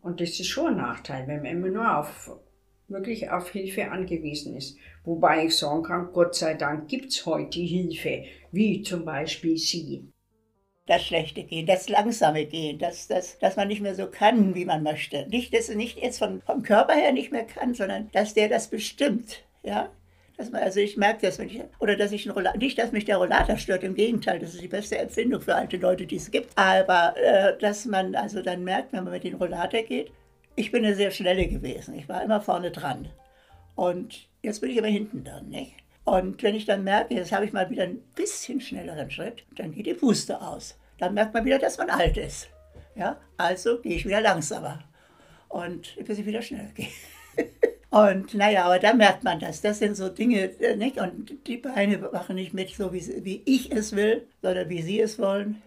Und 0.00 0.20
das 0.20 0.30
ist 0.30 0.46
schon 0.46 0.74
ein 0.74 0.76
Nachteil, 0.78 1.26
wenn 1.26 1.42
man 1.42 1.52
immer 1.52 1.68
nur 1.68 1.98
auf, 1.98 2.30
wirklich 2.86 3.30
auf 3.30 3.50
Hilfe 3.50 3.90
angewiesen 3.90 4.56
ist. 4.56 4.78
Wobei 5.04 5.46
ich 5.46 5.56
sagen 5.56 5.82
kann, 5.82 6.12
Gott 6.12 6.34
sei 6.34 6.54
Dank 6.54 6.88
gibt 6.88 7.10
es 7.10 7.26
heute 7.26 7.60
Hilfe, 7.60 8.24
wie 8.52 8.82
zum 8.82 9.04
Beispiel 9.04 9.56
Sie 9.58 10.12
das 10.88 11.04
schlechte 11.04 11.44
Gehen, 11.44 11.66
das 11.66 11.88
langsame 11.88 12.46
Gehen, 12.46 12.78
das, 12.78 13.08
das, 13.08 13.38
dass 13.38 13.56
man 13.56 13.68
nicht 13.68 13.82
mehr 13.82 13.94
so 13.94 14.06
kann, 14.06 14.54
wie 14.54 14.64
man 14.64 14.82
möchte. 14.82 15.26
Nicht, 15.28 15.54
dass 15.54 15.68
er 15.68 15.76
nicht 15.76 15.98
jetzt 15.98 16.18
vom, 16.18 16.40
vom 16.40 16.62
Körper 16.62 16.94
her 16.94 17.12
nicht 17.12 17.30
mehr 17.30 17.44
kann, 17.44 17.74
sondern 17.74 18.10
dass 18.12 18.34
der 18.34 18.48
das 18.48 18.68
bestimmt. 18.68 19.42
Ja? 19.62 19.90
Dass 20.38 20.50
man, 20.50 20.62
also 20.62 20.80
ich 20.80 20.96
merke 20.96 21.26
das, 21.26 21.38
wenn 21.38 21.48
ich, 21.48 21.60
oder 21.78 21.94
dass 21.94 22.12
ich 22.12 22.26
nicht, 22.56 22.78
dass 22.78 22.92
mich 22.92 23.04
der 23.04 23.18
Rollator 23.18 23.58
stört, 23.58 23.84
im 23.84 23.94
Gegenteil, 23.94 24.38
das 24.38 24.54
ist 24.54 24.62
die 24.62 24.68
beste 24.68 24.96
Empfindung 24.96 25.42
für 25.42 25.54
alte 25.54 25.76
Leute, 25.76 26.06
die 26.06 26.16
es 26.16 26.30
gibt. 26.30 26.56
Aber 26.56 27.14
äh, 27.18 27.58
dass 27.58 27.84
man 27.84 28.14
also 28.14 28.40
dann 28.40 28.64
merkt, 28.64 28.92
wenn 28.94 29.04
man 29.04 29.12
mit 29.12 29.24
dem 29.24 29.34
Rollator 29.34 29.82
geht, 29.82 30.10
ich 30.56 30.72
bin 30.72 30.84
eine 30.84 30.94
sehr 30.94 31.10
schnelle 31.10 31.46
gewesen, 31.46 31.94
ich 31.94 32.08
war 32.08 32.22
immer 32.22 32.40
vorne 32.40 32.70
dran. 32.70 33.08
Und 33.74 34.26
jetzt 34.42 34.60
bin 34.60 34.70
ich 34.70 34.78
immer 34.78 34.88
hinten 34.88 35.22
dran, 35.22 35.48
nicht? 35.50 35.74
Und 36.04 36.42
wenn 36.42 36.54
ich 36.54 36.64
dann 36.64 36.84
merke, 36.84 37.14
jetzt 37.14 37.32
habe 37.32 37.44
ich 37.44 37.52
mal 37.52 37.68
wieder 37.68 37.82
ein 37.82 38.00
bisschen 38.14 38.62
schnelleren 38.62 39.10
Schritt, 39.10 39.44
dann 39.56 39.72
geht 39.72 39.84
die 39.84 39.92
Puste 39.92 40.40
aus. 40.40 40.77
Dann 40.98 41.14
merkt 41.14 41.34
man 41.34 41.44
wieder, 41.44 41.58
dass 41.58 41.78
man 41.78 41.90
alt 41.90 42.16
ist. 42.16 42.48
Ja, 42.94 43.16
also 43.36 43.78
gehe 43.78 43.96
ich 43.96 44.04
wieder 44.04 44.20
langsamer. 44.20 44.80
Und 45.48 45.96
bis 46.04 46.18
ich 46.18 46.26
wieder 46.26 46.42
schnell 46.42 46.70
gehe. 46.74 46.88
Und 47.90 48.34
naja, 48.34 48.64
aber 48.64 48.78
da 48.78 48.92
merkt 48.92 49.24
man 49.24 49.40
das. 49.40 49.62
Das 49.62 49.78
sind 49.78 49.96
so 49.96 50.10
Dinge, 50.10 50.50
äh, 50.60 50.76
nicht? 50.76 50.98
Und 50.98 51.46
die 51.46 51.56
Beine 51.56 51.96
machen 51.98 52.36
nicht 52.36 52.52
mit, 52.52 52.70
so 52.70 52.92
wie, 52.92 53.24
wie 53.24 53.42
ich 53.46 53.72
es 53.72 53.96
will, 53.96 54.26
sondern 54.42 54.68
wie 54.68 54.82
sie 54.82 55.00
es 55.00 55.18
wollen. 55.18 55.62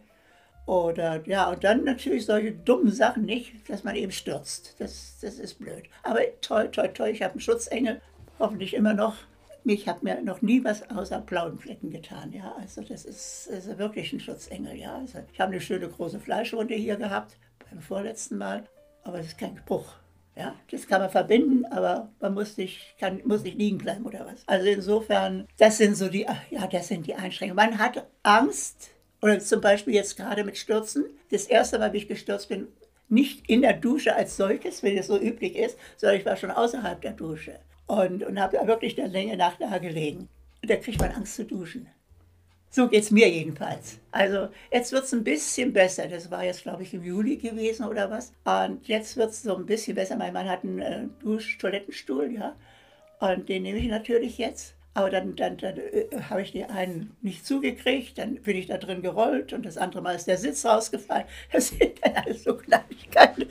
Oder 0.67 1.27
ja, 1.27 1.49
und 1.49 1.63
dann 1.63 1.83
natürlich 1.83 2.25
solche 2.25 2.51
dummen 2.51 2.91
Sachen 2.91 3.25
nicht, 3.25 3.67
dass 3.69 3.83
man 3.83 3.95
eben 3.95 4.11
stürzt. 4.11 4.75
Das, 4.77 5.17
das 5.21 5.39
ist 5.39 5.57
blöd. 5.57 5.85
Aber 6.03 6.19
toll, 6.41 6.69
toll, 6.71 6.91
toll, 6.93 7.09
ich 7.09 7.23
habe 7.23 7.31
einen 7.31 7.41
Schutzengel, 7.41 7.99
hoffentlich 8.37 8.75
immer 8.75 8.93
noch. 8.93 9.15
Ich 9.63 9.87
habe 9.87 9.99
mir 10.03 10.21
noch 10.21 10.41
nie 10.41 10.63
was 10.63 10.89
außer 10.89 11.21
blauen 11.21 11.59
Flecken 11.59 11.91
getan. 11.91 12.31
Ja, 12.33 12.55
also 12.59 12.81
das 12.81 13.05
ist, 13.05 13.47
ist 13.47 13.77
wirklich 13.77 14.11
ein 14.11 14.19
Schutzengel. 14.19 14.75
Ja, 14.75 14.95
also 14.95 15.19
ich 15.31 15.39
habe 15.39 15.51
eine 15.51 15.61
schöne 15.61 15.87
große 15.87 16.19
Fleischwunde 16.19 16.73
hier 16.73 16.95
gehabt 16.95 17.37
beim 17.69 17.81
vorletzten 17.81 18.37
Mal, 18.37 18.65
aber 19.03 19.19
es 19.19 19.27
ist 19.27 19.37
kein 19.37 19.55
Bruch. 19.65 19.95
Ja, 20.35 20.55
das 20.71 20.87
kann 20.87 21.01
man 21.01 21.09
verbinden, 21.09 21.65
aber 21.65 22.09
man 22.19 22.33
muss 22.33 22.57
nicht, 22.57 22.95
kann, 22.97 23.21
muss 23.25 23.43
nicht 23.43 23.57
liegen 23.57 23.77
bleiben 23.77 24.05
oder 24.05 24.25
was. 24.25 24.47
Also 24.47 24.67
insofern, 24.67 25.47
das 25.57 25.77
sind 25.77 25.95
so 25.95 26.07
die, 26.07 26.25
ja, 26.49 26.67
das 26.67 26.87
sind 26.87 27.05
die 27.05 27.13
Einschränkungen. 27.13 27.69
Man 27.69 27.77
hat 27.77 28.07
Angst, 28.23 28.91
oder 29.21 29.39
zum 29.39 29.61
Beispiel 29.61 29.93
jetzt 29.93 30.17
gerade 30.17 30.43
mit 30.43 30.57
Stürzen. 30.57 31.05
Das 31.29 31.45
erste 31.45 31.77
Mal, 31.79 31.93
wie 31.93 31.97
ich 31.97 32.07
gestürzt 32.07 32.49
bin, 32.49 32.67
nicht 33.07 33.49
in 33.49 33.61
der 33.61 33.73
Dusche 33.73 34.15
als 34.15 34.37
solches, 34.37 34.83
wie 34.83 34.95
das 34.95 35.07
so 35.07 35.19
üblich 35.19 35.55
ist, 35.55 35.77
sondern 35.97 36.17
ich 36.17 36.25
war 36.25 36.37
schon 36.37 36.51
außerhalb 36.51 37.01
der 37.01 37.11
Dusche 37.11 37.59
und, 37.91 38.23
und 38.23 38.39
habe 38.39 38.57
wirklich 38.67 38.99
eine 38.99 39.11
Länge 39.11 39.35
Nacht 39.35 39.57
da 39.59 39.77
gelegen. 39.77 40.29
Und 40.61 40.71
da 40.71 40.77
kriegt 40.77 41.01
man 41.01 41.11
Angst 41.11 41.35
zu 41.35 41.43
duschen. 41.43 41.87
So 42.69 42.87
geht 42.87 43.03
es 43.03 43.11
mir 43.11 43.27
jedenfalls. 43.29 43.99
Also 44.11 44.47
jetzt 44.71 44.93
wird 44.93 45.03
es 45.03 45.13
ein 45.13 45.25
bisschen 45.25 45.73
besser. 45.73 46.07
Das 46.07 46.31
war 46.31 46.45
jetzt, 46.45 46.63
glaube 46.63 46.83
ich, 46.83 46.93
im 46.93 47.03
Juli 47.03 47.35
gewesen 47.35 47.85
oder 47.85 48.09
was. 48.09 48.31
Und 48.45 48.87
jetzt 48.87 49.17
wird 49.17 49.31
es 49.31 49.43
so 49.43 49.57
ein 49.57 49.65
bisschen 49.65 49.95
besser. 49.95 50.15
Mein 50.15 50.31
Mann 50.31 50.49
hat 50.49 50.63
einen 50.63 50.79
äh, 50.79 51.03
Dusch-Toilettenstuhl, 51.21 52.31
ja. 52.31 52.55
Und 53.19 53.49
den 53.49 53.63
nehme 53.63 53.79
ich 53.79 53.87
natürlich 53.87 54.37
jetzt. 54.37 54.73
Aber 54.93 55.09
dann, 55.09 55.35
dann, 55.35 55.57
dann 55.57 55.77
äh, 55.77 56.05
habe 56.29 56.43
ich 56.43 56.53
den 56.53 56.69
einen 56.69 57.17
nicht 57.21 57.45
zugekriegt, 57.45 58.17
dann 58.17 58.35
bin 58.35 58.55
ich 58.55 58.67
da 58.67 58.77
drin 58.77 59.01
gerollt 59.01 59.51
und 59.51 59.65
das 59.65 59.77
andere 59.77 60.01
Mal 60.01 60.15
ist 60.15 60.27
der 60.27 60.37
Sitz 60.37 60.65
rausgefallen. 60.65 61.25
Das 61.51 61.67
sind 61.77 61.99
dann 62.01 62.15
alles 62.15 62.43
so 62.43 62.55
Kleinigkeiten 62.55 63.47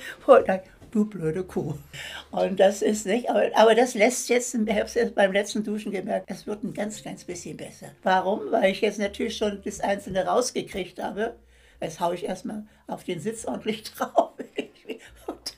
du 0.90 1.04
blöde 1.04 1.44
Kuh. 1.44 1.75
Und 2.30 2.61
das 2.61 2.82
ist 2.82 3.06
nicht, 3.06 3.30
aber, 3.30 3.50
aber 3.54 3.75
das 3.75 3.94
lässt 3.94 4.28
jetzt, 4.28 4.54
ich 4.54 4.70
habe 4.70 4.80
es 4.82 5.14
beim 5.14 5.32
letzten 5.32 5.64
Duschen 5.64 5.92
gemerkt, 5.92 6.30
es 6.30 6.47
wird 6.47 6.62
ein 6.64 6.75
ganz, 6.75 7.02
ganz 7.02 7.25
bisschen 7.25 7.56
besser. 7.56 7.92
Warum? 8.02 8.50
Weil 8.50 8.73
ich 8.73 8.80
jetzt 8.80 8.99
natürlich 8.99 9.37
schon 9.37 9.61
das 9.64 9.80
Einzelne 9.80 10.26
rausgekriegt 10.26 11.02
habe. 11.02 11.37
Jetzt 11.80 12.00
haue 12.00 12.14
ich 12.14 12.25
erstmal 12.25 12.64
auf 12.87 13.04
den 13.04 13.20
Sitz 13.20 13.44
ordentlich 13.44 13.82
drauf. 13.94 14.32
Und 15.26 15.56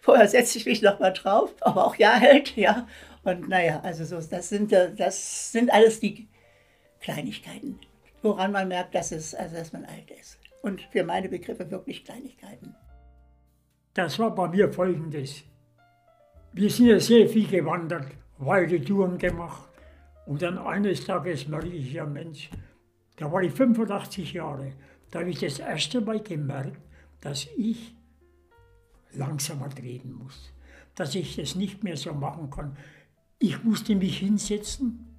vorher 0.00 0.28
setze 0.28 0.58
ich 0.58 0.66
mich 0.66 0.82
nochmal 0.82 1.12
drauf, 1.12 1.54
aber 1.60 1.86
auch 1.86 1.96
ja 1.96 2.14
hält, 2.14 2.56
ja. 2.56 2.88
Und 3.22 3.48
naja, 3.48 3.80
also 3.82 4.04
so, 4.04 4.20
das 4.20 4.48
sind, 4.48 4.72
das 4.72 5.52
sind 5.52 5.72
alles 5.72 6.00
die 6.00 6.28
Kleinigkeiten, 7.00 7.78
woran 8.22 8.52
man 8.52 8.68
merkt, 8.68 8.94
dass, 8.94 9.12
es, 9.12 9.34
also 9.34 9.56
dass 9.56 9.72
man 9.72 9.84
alt 9.84 10.10
ist. 10.18 10.38
Und 10.62 10.82
für 10.92 11.04
meine 11.04 11.28
Begriffe 11.28 11.70
wirklich 11.70 12.04
Kleinigkeiten. 12.04 12.74
Das 13.94 14.18
war 14.18 14.34
bei 14.34 14.48
mir 14.48 14.72
folgendes. 14.72 15.42
Wir 16.52 16.70
sind 16.70 16.86
ja 16.86 17.00
sehr 17.00 17.28
viel 17.28 17.46
gewandert, 17.46 18.06
weite 18.38 18.82
Touren 18.82 19.18
gemacht. 19.18 19.68
Und 20.26 20.42
dann 20.42 20.58
eines 20.58 21.04
Tages 21.04 21.48
merke 21.48 21.68
ich, 21.68 21.92
ja 21.92 22.06
Mensch, 22.06 22.50
da 23.16 23.30
war 23.30 23.42
ich 23.42 23.52
85 23.52 24.32
Jahre. 24.32 24.72
Da 25.10 25.20
habe 25.20 25.30
ich 25.30 25.40
das 25.40 25.58
erste 25.58 26.00
Mal 26.00 26.20
gemerkt, 26.20 26.80
dass 27.20 27.48
ich 27.56 27.94
langsamer 29.12 29.68
treten 29.70 30.12
muss. 30.12 30.52
Dass 30.94 31.14
ich 31.14 31.36
das 31.36 31.56
nicht 31.56 31.82
mehr 31.82 31.96
so 31.96 32.12
machen 32.14 32.50
kann. 32.50 32.76
Ich 33.38 33.62
musste 33.64 33.96
mich 33.96 34.18
hinsetzen 34.18 35.10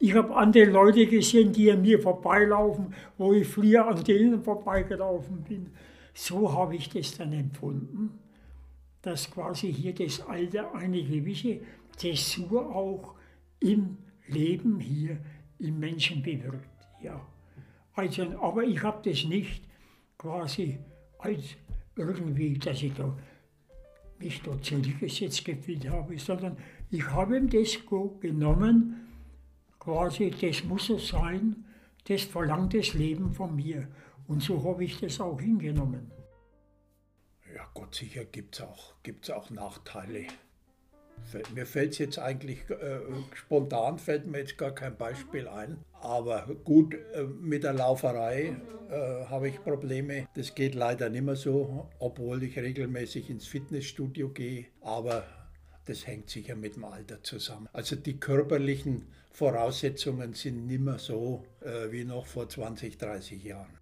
ich 0.00 0.14
habe 0.14 0.34
andere 0.36 0.66
Leute 0.66 1.06
gesehen, 1.06 1.52
die 1.52 1.72
an 1.72 1.82
mir 1.82 2.00
vorbeilaufen, 2.00 2.94
wo 3.16 3.32
ich 3.32 3.48
früher 3.48 3.86
an 3.86 4.04
denen 4.04 4.42
vorbeigelaufen 4.42 5.42
bin. 5.42 5.72
So 6.20 6.52
habe 6.52 6.74
ich 6.74 6.88
das 6.88 7.16
dann 7.16 7.32
empfunden, 7.32 8.18
dass 9.02 9.30
quasi 9.30 9.72
hier 9.72 9.94
das 9.94 10.20
Alter 10.20 10.74
eine 10.74 11.00
gewisse 11.00 11.60
Zäsur 11.96 12.74
auch 12.74 13.14
im 13.60 13.98
Leben 14.26 14.80
hier 14.80 15.20
im 15.60 15.78
Menschen 15.78 16.20
bewirkt. 16.20 16.68
Ja. 17.00 17.24
Also, 17.92 18.24
aber 18.40 18.64
ich 18.64 18.82
habe 18.82 19.08
das 19.08 19.26
nicht 19.26 19.62
quasi 20.18 20.80
als 21.20 21.56
irgendwie, 21.94 22.58
dass 22.58 22.82
ich 22.82 22.94
da 22.94 23.16
mich 24.18 24.42
da 24.42 24.60
zurückgesetzt 24.60 25.44
gefühlt 25.44 25.88
habe, 25.88 26.18
sondern 26.18 26.56
ich 26.90 27.08
habe 27.08 27.40
das 27.42 27.78
genommen, 28.20 29.06
quasi, 29.78 30.32
das 30.32 30.64
muss 30.64 30.86
so 30.86 30.98
sein, 30.98 31.64
das 32.08 32.22
verlangt 32.22 32.74
das 32.74 32.94
Leben 32.94 33.32
von 33.32 33.54
mir. 33.54 33.86
Und 34.28 34.42
so 34.42 34.62
habe 34.62 34.84
ich 34.84 35.00
das 35.00 35.20
auch 35.20 35.40
hingenommen. 35.40 36.12
Ja, 37.54 37.66
Gott 37.74 37.94
sicher 37.94 38.26
gibt 38.26 38.56
es 38.56 38.60
auch, 38.60 38.94
gibt's 39.02 39.30
auch 39.30 39.50
Nachteile. 39.50 40.26
Mir 41.54 41.66
fällt 41.66 41.92
es 41.92 41.98
jetzt 41.98 42.18
eigentlich 42.18 42.58
äh, 42.70 43.00
spontan, 43.34 43.98
fällt 43.98 44.26
mir 44.26 44.38
jetzt 44.38 44.56
gar 44.56 44.70
kein 44.70 44.96
Beispiel 44.96 45.48
ein. 45.48 45.78
Aber 46.00 46.46
gut, 46.62 46.94
äh, 46.94 47.24
mit 47.24 47.64
der 47.64 47.72
Lauferei 47.72 48.56
äh, 48.90 49.24
habe 49.26 49.48
ich 49.48 49.62
Probleme. 49.62 50.28
Das 50.34 50.54
geht 50.54 50.74
leider 50.74 51.08
nicht 51.10 51.24
mehr 51.24 51.34
so, 51.34 51.88
obwohl 51.98 52.42
ich 52.44 52.56
regelmäßig 52.56 53.30
ins 53.30 53.46
Fitnessstudio 53.46 54.28
gehe. 54.28 54.66
Aber 54.80 55.24
das 55.86 56.06
hängt 56.06 56.30
sicher 56.30 56.54
mit 56.54 56.76
dem 56.76 56.84
Alter 56.84 57.22
zusammen. 57.22 57.68
Also 57.72 57.96
die 57.96 58.20
körperlichen 58.20 59.06
Voraussetzungen 59.32 60.34
sind 60.34 60.66
nicht 60.66 60.80
mehr 60.80 60.98
so 60.98 61.44
äh, 61.62 61.90
wie 61.90 62.04
noch 62.04 62.26
vor 62.26 62.48
20, 62.48 62.98
30 62.98 63.42
Jahren. 63.42 63.78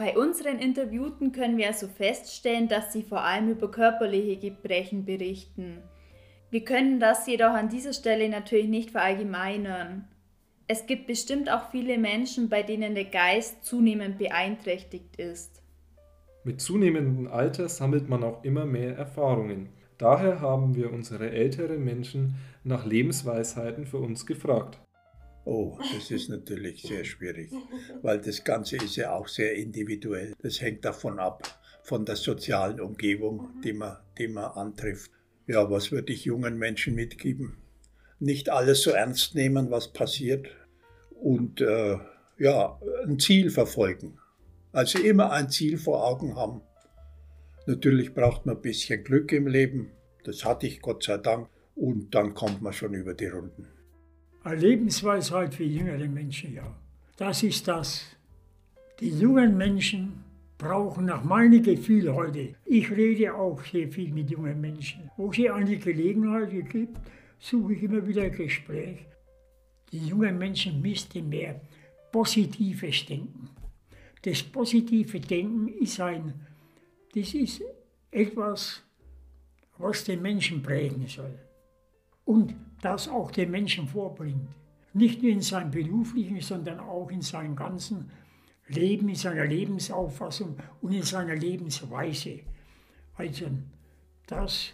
Bei 0.00 0.16
unseren 0.16 0.58
Interviewten 0.58 1.30
können 1.30 1.58
wir 1.58 1.66
also 1.66 1.86
feststellen, 1.86 2.68
dass 2.68 2.90
sie 2.90 3.02
vor 3.02 3.22
allem 3.22 3.50
über 3.50 3.70
körperliche 3.70 4.38
Gebrechen 4.38 5.04
berichten. 5.04 5.82
Wir 6.50 6.64
können 6.64 7.00
das 7.00 7.26
jedoch 7.26 7.52
an 7.52 7.68
dieser 7.68 7.92
Stelle 7.92 8.30
natürlich 8.30 8.68
nicht 8.68 8.92
verallgemeinern. 8.92 10.08
Es 10.66 10.86
gibt 10.86 11.06
bestimmt 11.06 11.52
auch 11.52 11.70
viele 11.70 11.98
Menschen, 11.98 12.48
bei 12.48 12.62
denen 12.62 12.94
der 12.94 13.04
Geist 13.04 13.62
zunehmend 13.62 14.16
beeinträchtigt 14.16 15.16
ist. 15.16 15.62
Mit 16.44 16.62
zunehmendem 16.62 17.28
Alter 17.28 17.68
sammelt 17.68 18.08
man 18.08 18.24
auch 18.24 18.42
immer 18.42 18.64
mehr 18.64 18.96
Erfahrungen. 18.96 19.68
Daher 19.98 20.40
haben 20.40 20.74
wir 20.76 20.94
unsere 20.94 21.30
älteren 21.30 21.84
Menschen 21.84 22.36
nach 22.64 22.86
Lebensweisheiten 22.86 23.84
für 23.84 23.98
uns 23.98 24.24
gefragt. 24.24 24.78
Oh, 25.44 25.78
das 25.94 26.10
ist 26.10 26.28
natürlich 26.28 26.82
sehr 26.82 27.04
schwierig, 27.04 27.50
weil 28.02 28.20
das 28.20 28.44
Ganze 28.44 28.76
ist 28.76 28.96
ja 28.96 29.12
auch 29.14 29.26
sehr 29.26 29.54
individuell. 29.54 30.34
Das 30.42 30.60
hängt 30.60 30.84
davon 30.84 31.18
ab, 31.18 31.42
von 31.82 32.04
der 32.04 32.16
sozialen 32.16 32.80
Umgebung, 32.80 33.48
die 33.64 33.72
man, 33.72 33.96
die 34.18 34.28
man 34.28 34.44
antrifft. 34.44 35.10
Ja, 35.46 35.70
was 35.70 35.90
würde 35.90 36.12
ich 36.12 36.26
jungen 36.26 36.58
Menschen 36.58 36.94
mitgeben? 36.94 37.56
Nicht 38.18 38.50
alles 38.50 38.82
so 38.82 38.90
ernst 38.90 39.34
nehmen, 39.34 39.70
was 39.70 39.92
passiert 39.92 40.48
und 41.10 41.60
äh, 41.60 41.96
ja, 42.38 42.78
ein 43.04 43.18
Ziel 43.18 43.50
verfolgen. 43.50 44.18
Also 44.72 44.98
immer 44.98 45.32
ein 45.32 45.50
Ziel 45.50 45.78
vor 45.78 46.06
Augen 46.06 46.36
haben. 46.36 46.62
Natürlich 47.66 48.14
braucht 48.14 48.46
man 48.46 48.56
ein 48.56 48.62
bisschen 48.62 49.04
Glück 49.04 49.32
im 49.32 49.46
Leben. 49.46 49.90
Das 50.24 50.44
hatte 50.44 50.66
ich 50.66 50.80
Gott 50.80 51.02
sei 51.02 51.18
Dank. 51.18 51.48
Und 51.74 52.14
dann 52.14 52.34
kommt 52.34 52.62
man 52.62 52.72
schon 52.72 52.94
über 52.94 53.14
die 53.14 53.26
Runden. 53.26 53.68
Eine 54.42 54.60
Lebensweisheit 54.60 55.54
für 55.54 55.64
jüngere 55.64 56.08
Menschen, 56.08 56.54
ja. 56.54 56.74
Das 57.16 57.42
ist 57.42 57.68
das. 57.68 58.04
Die 59.00 59.10
jungen 59.10 59.56
Menschen 59.56 60.24
brauchen 60.56 61.06
nach 61.06 61.24
meinem 61.24 61.62
Gefühl 61.62 62.12
heute, 62.14 62.54
ich 62.64 62.90
rede 62.90 63.34
auch 63.34 63.62
sehr 63.64 63.88
viel 63.88 64.12
mit 64.12 64.30
jungen 64.30 64.60
Menschen, 64.60 65.10
wo 65.16 65.32
sie 65.32 65.50
eine 65.50 65.76
Gelegenheit 65.78 66.50
gibt, 66.70 66.98
suche 67.38 67.74
ich 67.74 67.82
immer 67.82 68.06
wieder 68.06 68.22
ein 68.22 68.32
Gespräch. 68.32 68.98
Die 69.92 70.06
jungen 70.06 70.38
Menschen 70.38 70.80
müssten 70.80 71.28
mehr 71.28 71.60
positives 72.12 73.06
Denken. 73.06 73.50
Das 74.22 74.42
positive 74.42 75.20
Denken 75.20 75.68
ist 75.80 76.00
ein 76.00 76.34
das 77.14 77.34
ist 77.34 77.62
etwas, 78.10 78.82
was 79.78 80.04
den 80.04 80.22
Menschen 80.22 80.62
prägen 80.62 81.06
soll 81.08 81.38
und 82.24 82.54
das 82.80 83.08
auch 83.08 83.30
den 83.30 83.50
Menschen 83.50 83.86
vorbringt. 83.86 84.48
Nicht 84.92 85.22
nur 85.22 85.30
in 85.30 85.40
seinem 85.40 85.70
beruflichen, 85.70 86.40
sondern 86.40 86.80
auch 86.80 87.10
in 87.10 87.22
seinem 87.22 87.54
ganzen 87.54 88.10
Leben, 88.66 89.08
in 89.08 89.14
seiner 89.14 89.46
Lebensauffassung 89.46 90.56
und 90.80 90.92
in 90.92 91.02
seiner 91.02 91.36
Lebensweise. 91.36 92.40
Also 93.16 93.46
das 94.26 94.72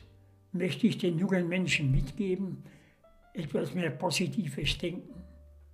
möchte 0.53 0.87
ich 0.87 0.99
den 0.99 1.19
jungen 1.19 1.49
Menschen 1.49 1.91
mitgeben, 1.91 2.63
etwas 3.35 3.75
mehr 3.75 3.91
positives 3.91 4.79
Denken 4.79 5.23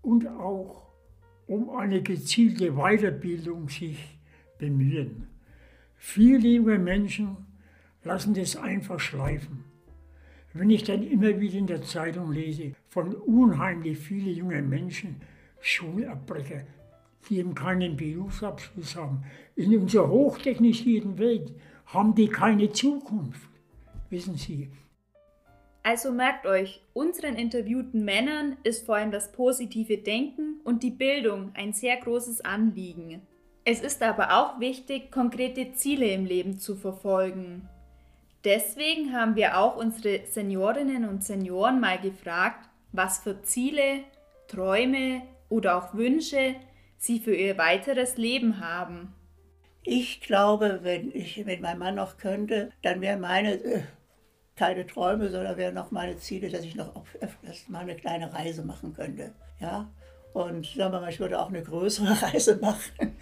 und 0.03 0.27
auch 0.27 0.83
um 1.47 1.71
eine 1.71 2.03
gezielte 2.03 2.73
Weiterbildung 2.73 3.69
sich 3.69 3.99
bemühen. 4.59 5.29
Viele 5.97 6.49
junge 6.49 6.79
Menschen 6.79 7.37
lassen 8.03 8.35
das 8.35 8.57
einfach 8.57 8.99
schleifen. 8.99 9.72
Wenn 10.55 10.71
ich 10.71 10.85
dann 10.85 11.03
immer 11.03 11.41
wieder 11.41 11.59
in 11.59 11.67
der 11.67 11.83
Zeitung 11.83 12.33
lese 12.33 12.73
von 12.89 13.15
unheimlich 13.15 13.99
vielen 13.99 14.37
jungen 14.37 14.69
Menschen, 14.69 15.21
Schulabbrecher, 15.61 16.65
die 17.29 17.39
eben 17.39 17.55
keinen 17.55 17.97
Berufsabschluss 17.97 18.97
haben, 18.97 19.25
in 19.57 19.79
unserer 19.79 20.09
hochtechnisierten 20.09 21.19
Welt 21.19 21.55
haben 21.87 22.15
die 22.15 22.29
keine 22.29 22.71
Zukunft. 22.73 23.49
Wissen 24.11 24.37
Sie, 24.37 24.71
also 25.85 26.13
merkt 26.13 26.47
euch, 26.47 26.81
unseren 26.93 27.35
interviewten 27.35 28.05
Männern 28.05 28.57
ist 28.63 28.87
vor 28.87 28.97
allem 28.97 29.11
das 29.11 29.33
positive 29.33 29.99
Denken 29.99 30.61
und 30.63 30.85
die 30.85 30.91
Bildung 30.91 31.51
ein 31.55 31.73
sehr 31.73 31.97
großes 31.97 32.43
Anliegen. 32.43 33.23
Es 33.65 33.81
ist 33.81 34.03
aber 34.03 34.37
auch 34.37 34.61
wichtig, 34.61 35.11
konkrete 35.11 35.73
Ziele 35.73 36.07
im 36.07 36.25
Leben 36.25 36.59
zu 36.59 36.77
verfolgen. 36.77 37.69
Deswegen 38.45 39.13
haben 39.13 39.37
wir 39.37 39.59
auch 39.59 39.77
unsere 39.77 40.27
Seniorinnen 40.27 41.09
und 41.09 41.23
Senioren 41.23 41.81
mal 41.81 42.01
gefragt, 42.01 42.69
was 42.91 43.19
für 43.19 43.43
Ziele, 43.43 44.01
Träume 44.49 45.23
oder 45.49 45.77
auch 45.77 45.95
Wünsche 45.95 46.57
sie 46.99 47.21
für 47.21 47.35
ihr 47.35 47.57
weiteres 47.59 48.17
Leben 48.17 48.61
haben. 48.61 49.15
Ich 49.83 50.21
glaube, 50.21 50.81
wenn 50.83 51.11
ich 51.15 51.45
mit 51.45 51.61
meinem 51.61 51.81
Mann 51.81 51.97
noch 51.97 52.17
könnte, 52.17 52.71
dann 52.83 53.01
wären 53.01 53.21
meine 53.21 53.55
äh, 53.55 53.83
keine 54.57 54.87
Träume, 54.87 55.29
sondern 55.29 55.57
wären 55.57 55.75
noch 55.75 55.91
meine 55.91 56.17
Ziele, 56.17 56.49
dass 56.49 56.65
ich 56.65 56.77
noch 56.77 56.93
öfters 57.21 57.69
mal 57.69 57.81
eine 57.81 57.97
kleine 57.97 58.33
Reise 58.33 58.65
machen 58.65 58.95
könnte. 58.95 59.33
Ja, 59.59 59.91
und 60.33 60.67
sagen 60.67 60.93
wir 60.93 61.01
mal, 61.01 61.11
ich 61.11 61.21
würde 61.21 61.41
auch 61.41 61.49
eine 61.49 61.63
größere 61.63 62.23
Reise 62.23 62.57
machen 62.57 63.17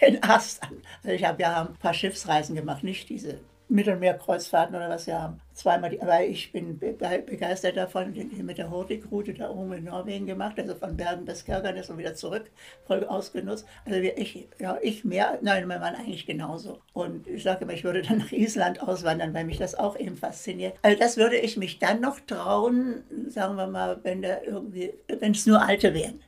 in 0.00 0.22
Ast. 0.22 0.62
Also 1.02 1.14
ich 1.14 1.24
habe 1.24 1.42
ja 1.42 1.62
ein 1.62 1.74
paar 1.74 1.94
Schiffsreisen 1.94 2.54
gemacht, 2.54 2.82
nicht 2.82 3.08
diese 3.08 3.40
Mittelmeerkreuzfahrten 3.74 4.76
oder 4.76 4.88
was 4.88 5.06
wir 5.06 5.20
haben. 5.20 5.40
Zweimal, 5.52 5.90
die, 5.90 6.00
aber 6.00 6.22
ich 6.24 6.52
bin 6.52 6.78
begeistert 6.78 7.76
davon, 7.76 8.14
mit 8.42 8.58
der 8.58 8.70
Hurtigrute 8.70 9.34
da 9.34 9.50
oben 9.50 9.72
in 9.72 9.84
Norwegen 9.84 10.26
gemacht, 10.26 10.58
also 10.58 10.74
von 10.74 10.96
Bergen 10.96 11.24
bis 11.24 11.44
Kirkenes 11.44 11.90
und 11.90 11.98
wieder 11.98 12.14
zurück, 12.14 12.50
voll 12.86 13.04
ausgenutzt. 13.04 13.66
Also 13.84 13.98
ich, 13.98 14.48
ja, 14.60 14.78
ich 14.80 15.04
mehr, 15.04 15.38
nein, 15.42 15.66
mein 15.66 15.80
Mann 15.80 15.96
eigentlich 15.96 16.24
genauso. 16.24 16.78
Und 16.92 17.26
ich 17.26 17.42
sage 17.42 17.64
immer, 17.64 17.72
ich 17.72 17.84
würde 17.84 18.02
dann 18.02 18.18
nach 18.18 18.32
Island 18.32 18.80
auswandern, 18.80 19.34
weil 19.34 19.44
mich 19.44 19.58
das 19.58 19.74
auch 19.74 19.98
eben 19.98 20.16
fasziniert. 20.16 20.76
Also 20.82 20.98
das 20.98 21.16
würde 21.16 21.36
ich 21.36 21.56
mich 21.56 21.80
dann 21.80 22.00
noch 22.00 22.20
trauen, 22.20 23.02
sagen 23.28 23.56
wir 23.56 23.66
mal, 23.66 23.98
wenn 24.04 24.22
da 24.22 24.40
irgendwie, 24.42 24.94
wenn 25.18 25.32
es 25.32 25.46
nur 25.46 25.60
Alte 25.60 25.92
wären. 25.94 26.20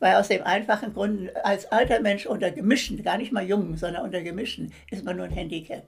Weil 0.00 0.16
aus 0.16 0.28
dem 0.28 0.42
einfachen 0.42 0.94
Grund, 0.94 1.34
als 1.44 1.70
alter 1.70 2.00
Mensch 2.00 2.26
unter 2.26 2.50
Gemischten, 2.50 3.02
gar 3.02 3.18
nicht 3.18 3.32
mal 3.32 3.44
jung, 3.44 3.76
sondern 3.76 4.04
unter 4.04 4.22
Gemischten, 4.22 4.72
ist 4.90 5.04
man 5.04 5.16
nur 5.16 5.26
ein 5.26 5.30
Handicap. 5.30 5.84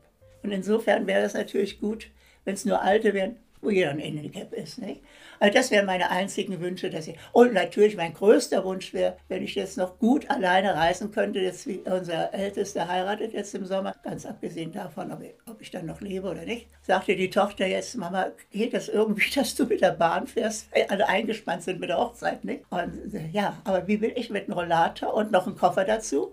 Und 0.47 0.53
insofern 0.53 1.09
wäre 1.09 1.23
es 1.23 1.35
natürlich 1.35 1.81
gut, 1.81 2.09
wenn 2.45 2.55
es 2.55 2.65
nur 2.65 2.81
Alte 2.81 3.13
wären, 3.15 3.35
wo 3.61 3.71
jeder 3.71 3.91
ein 3.91 3.99
Handicap 3.99 4.53
ist. 4.53 4.79
Nicht? 4.79 5.03
Also 5.41 5.59
das 5.59 5.73
wären 5.73 5.87
meine 5.87 6.11
einzigen 6.11 6.61
Wünsche. 6.61 6.89
Dass 6.89 7.09
ich, 7.09 7.17
und 7.33 7.53
natürlich 7.53 7.97
mein 7.97 8.15
größter 8.15 8.65
Wunsch 8.65 8.95
wäre, 8.95 9.17
wenn 9.27 9.43
ich 9.43 9.57
jetzt 9.57 9.77
noch 9.77 9.99
gut 9.99 10.31
alleine 10.31 10.77
reisen 10.77 11.11
könnte, 11.11 11.41
jetzt 11.41 11.67
wie 11.67 11.79
unser 11.79 12.33
Ältester 12.33 12.87
heiratet 12.87 13.33
jetzt 13.33 13.57
im 13.57 13.67
Sommer, 13.67 13.97
ganz 14.05 14.25
abgesehen 14.25 14.71
davon, 14.71 15.11
ob 15.11 15.21
ich, 15.21 15.35
ob 15.51 15.61
ich 15.61 15.73
dann 15.73 15.87
noch 15.87 16.01
lebe 16.01 16.29
oder 16.29 16.45
nicht, 16.45 16.69
sagte 16.83 17.17
die 17.17 17.31
Tochter 17.31 17.67
jetzt, 17.67 17.97
Mama, 17.97 18.29
geht 18.53 18.73
das 18.73 18.89
irgendwie, 18.89 19.29
dass 19.35 19.57
du 19.57 19.65
mit 19.65 19.81
der 19.81 19.93
Bahn 19.93 20.29
fährst, 20.29 20.73
weil 20.73 20.87
alle 20.89 21.09
eingespannt 21.09 21.65
sind 21.65 21.81
mit 21.81 21.89
der 21.89 21.99
Hochzeit, 21.99 22.45
nicht? 22.45 22.63
Und 22.71 22.93
ja, 23.33 23.61
aber 23.65 23.89
wie 23.89 24.01
will 24.01 24.13
ich 24.15 24.31
mit 24.31 24.45
einem 24.45 24.53
Rollator 24.53 25.13
und 25.13 25.33
noch 25.33 25.49
einen 25.49 25.57
Koffer 25.57 25.85
dazu 25.85 26.31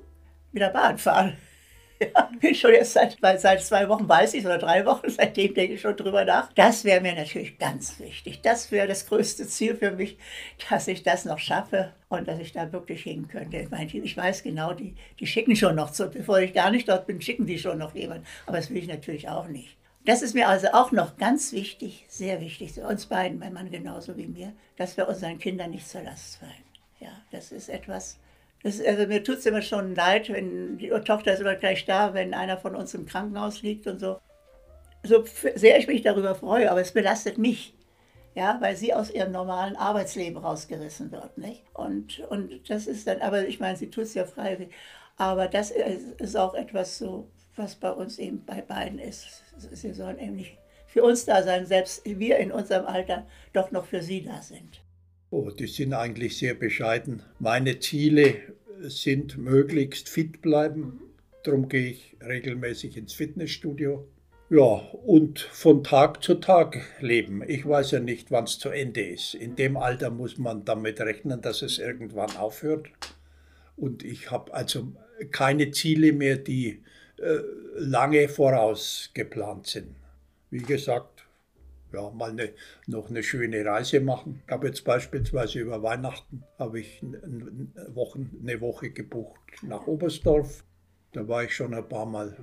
mit 0.52 0.62
der 0.62 0.70
Bahn 0.70 1.00
fahren? 1.00 1.36
Ja, 2.16 2.30
bin 2.40 2.56
schon 2.56 2.74
erst 2.74 2.94
seit, 2.94 3.18
seit 3.40 3.64
zwei 3.64 3.88
Wochen 3.88 4.08
weiß 4.08 4.34
ich 4.34 4.46
oder 4.46 4.58
drei 4.58 4.86
Wochen, 4.86 5.08
seitdem 5.10 5.54
denke 5.54 5.76
ich 5.76 5.82
schon 5.82 5.96
drüber 5.96 6.26
nach. 6.26 6.52
Das 6.54 6.84
wäre 6.84 7.02
mir 7.02 7.16
natürlich 7.16 7.58
ganz 7.58 8.00
wichtig. 8.00 8.42
Das 8.42 8.72
wäre 8.72 8.88
das 8.88 9.06
größte 9.08 9.48
Ziel 9.48 9.76
für 9.76 9.92
mich, 9.92 10.18
dass 10.70 10.88
ich 10.88 11.04
das 11.04 11.26
noch 11.26 11.40
schaffe 11.40 11.94
und 12.10 12.28
dass 12.28 12.40
ich 12.40 12.52
da 12.52 12.72
wirklich 12.72 13.04
hin 13.04 13.28
könnte. 13.28 13.58
Ich, 13.58 13.70
meine, 13.70 13.86
ich 13.86 14.18
weiß 14.18 14.44
genau, 14.44 14.74
die, 14.74 14.96
die 15.20 15.28
schicken 15.28 15.56
schon 15.56 15.76
noch, 15.76 15.92
zu, 15.92 16.10
bevor 16.10 16.40
ich 16.40 16.54
gar 16.54 16.72
nicht 16.72 16.90
dort 16.90 17.08
bin, 17.08 17.22
schicken 17.22 17.46
die 17.46 17.60
schon 17.60 17.78
noch 17.78 17.96
jemanden. 17.96 18.26
Aber 18.46 18.58
das 18.58 18.70
will 18.70 18.78
ich 18.78 18.88
natürlich 18.88 19.30
auch 19.30 19.48
nicht. 19.48 19.78
Das 20.06 20.22
ist 20.22 20.36
mir 20.36 20.50
also 20.50 20.68
auch 20.74 20.92
noch 20.92 21.16
ganz 21.16 21.54
wichtig, 21.54 22.06
sehr 22.10 22.42
wichtig, 22.42 22.74
für 22.74 22.86
uns 22.86 23.06
beiden, 23.06 23.40
mein 23.40 23.54
Mann 23.54 23.72
genauso 23.72 24.18
wie 24.18 24.28
mir, 24.28 24.52
dass 24.76 24.98
wir 24.98 25.08
unseren 25.08 25.40
Kindern 25.40 25.72
nicht 25.72 25.88
zur 25.88 26.02
Last 26.02 26.38
fallen. 26.38 26.52
Ja, 27.00 27.22
das 27.32 27.54
ist 27.54 27.70
etwas, 27.70 28.20
das, 28.64 28.80
also 28.82 29.08
mir 29.08 29.24
tut 29.24 29.38
es 29.38 29.46
immer 29.46 29.62
schon 29.62 29.94
leid, 29.94 30.30
wenn 30.30 30.78
die 30.78 30.90
Tochter 30.90 31.34
ist 31.34 31.42
immer 31.42 31.56
gleich 31.56 31.86
da, 31.86 32.14
wenn 32.14 32.34
einer 32.34 32.58
von 32.58 32.76
uns 32.76 32.94
im 32.94 33.06
Krankenhaus 33.06 33.62
liegt 33.62 33.88
und 33.88 34.00
so. 34.00 34.20
So 35.04 35.26
sehr 35.56 35.78
ich 35.78 35.88
mich 35.88 36.02
darüber 36.02 36.34
freue, 36.34 36.72
aber 36.72 36.80
es 36.80 36.94
belastet 36.94 37.38
mich. 37.38 37.76
Ja, 38.36 38.58
weil 38.62 38.76
sie 38.76 38.94
aus 38.96 39.12
ihrem 39.12 39.32
normalen 39.32 39.76
Arbeitsleben 39.76 40.38
rausgerissen 40.38 41.12
wird. 41.12 41.38
Nicht? 41.38 41.64
Und, 41.74 42.20
und 42.30 42.68
das 42.68 42.88
ist 42.88 43.06
dann, 43.06 43.22
aber 43.22 43.46
ich 43.48 43.60
meine, 43.60 43.78
sie 43.78 43.92
tut 43.92 44.06
es 44.06 44.16
ja 44.16 44.26
freiwillig. 44.26 44.74
Aber 45.18 45.48
das 45.48 45.70
ist 45.70 46.36
auch 46.36 46.56
etwas 46.56 46.98
so, 46.98 47.30
was 47.56 47.76
bei 47.76 47.92
uns 47.92 48.18
eben 48.18 48.44
bei 48.46 48.62
beiden 48.62 48.98
ist. 48.98 49.44
Sie 49.58 49.94
sollen 49.94 50.18
eben 50.18 50.38
nicht 50.38 50.58
für 50.88 51.04
uns 51.04 51.26
da 51.26 51.44
sein, 51.44 51.66
selbst 51.66 52.04
wir 52.06 52.38
in 52.38 52.52
unserem 52.52 52.86
Alter 52.86 53.28
doch 53.52 53.72
noch 53.72 53.86
für 53.86 54.02
sie 54.02 54.24
da 54.24 54.42
sind. 54.42 54.83
Oh, 55.36 55.50
die 55.50 55.66
sind 55.66 55.94
eigentlich 55.94 56.38
sehr 56.38 56.54
bescheiden. 56.54 57.24
Meine 57.40 57.80
Ziele 57.80 58.36
sind 58.82 59.36
möglichst 59.36 60.08
fit 60.08 60.44
bleiben. 60.44 61.00
Darum 61.44 61.70
gehe 61.70 61.90
ich 61.90 62.16
regelmäßig 62.22 62.98
ins 62.98 63.14
Fitnessstudio. 63.14 64.08
Ja, 64.52 64.62
und 64.62 65.40
von 65.40 65.84
Tag 65.84 66.22
zu 66.22 66.36
Tag 66.36 66.82
leben. 67.00 67.42
Ich 67.48 67.68
weiß 67.68 67.90
ja 67.90 68.00
nicht, 68.00 68.30
wann 68.30 68.44
es 68.44 68.60
zu 68.60 68.70
Ende 68.70 69.02
ist. 69.02 69.34
In 69.34 69.56
dem 69.56 69.76
Alter 69.76 70.12
muss 70.12 70.38
man 70.38 70.66
damit 70.66 71.02
rechnen, 71.02 71.42
dass 71.42 71.64
es 71.64 71.80
irgendwann 71.80 72.38
aufhört. 72.38 72.90
Und 73.76 74.04
ich 74.04 74.30
habe 74.30 74.54
also 74.54 74.94
keine 75.32 75.72
Ziele 75.72 76.14
mehr, 76.14 76.38
die 76.38 76.84
äh, 77.18 77.40
lange 77.76 78.30
vorausgeplant 78.30 79.66
sind. 79.66 79.96
Wie 80.52 80.62
gesagt, 80.62 81.13
ja, 81.94 82.10
mal 82.12 82.32
eine, 82.32 82.54
noch 82.88 83.10
eine 83.10 83.24
schöne 83.24 83.64
Reise 83.66 84.00
machen. 84.00 84.42
Ich 84.46 84.52
habe 84.52 84.68
jetzt 84.68 84.84
beispielsweise 84.84 85.60
über 85.60 85.82
Weihnachten 85.84 86.44
habe 86.58 86.80
ich 86.80 87.02
eine, 87.02 88.62
Woche 88.62 88.90
gebucht 88.90 89.40
nach 89.62 89.88
Oberstdorf. 89.88 90.64
Da 91.12 91.28
war 91.28 91.44
ich 91.44 91.56
schon 91.56 91.74
ein 91.74 91.88
paar 91.88 92.06
Mal, 92.06 92.36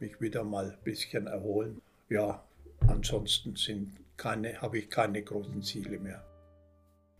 mich 0.00 0.20
wieder 0.20 0.44
mal 0.44 0.72
ein 0.72 0.84
bisschen 0.84 1.26
erholen. 1.26 1.80
Ja, 2.08 2.44
ansonsten 2.86 3.54
sind 3.56 3.92
keine, 4.16 4.60
habe 4.60 4.78
ich 4.78 4.90
keine 4.90 5.22
großen 5.22 5.62
Ziele 5.62 5.98
mehr. 5.98 6.24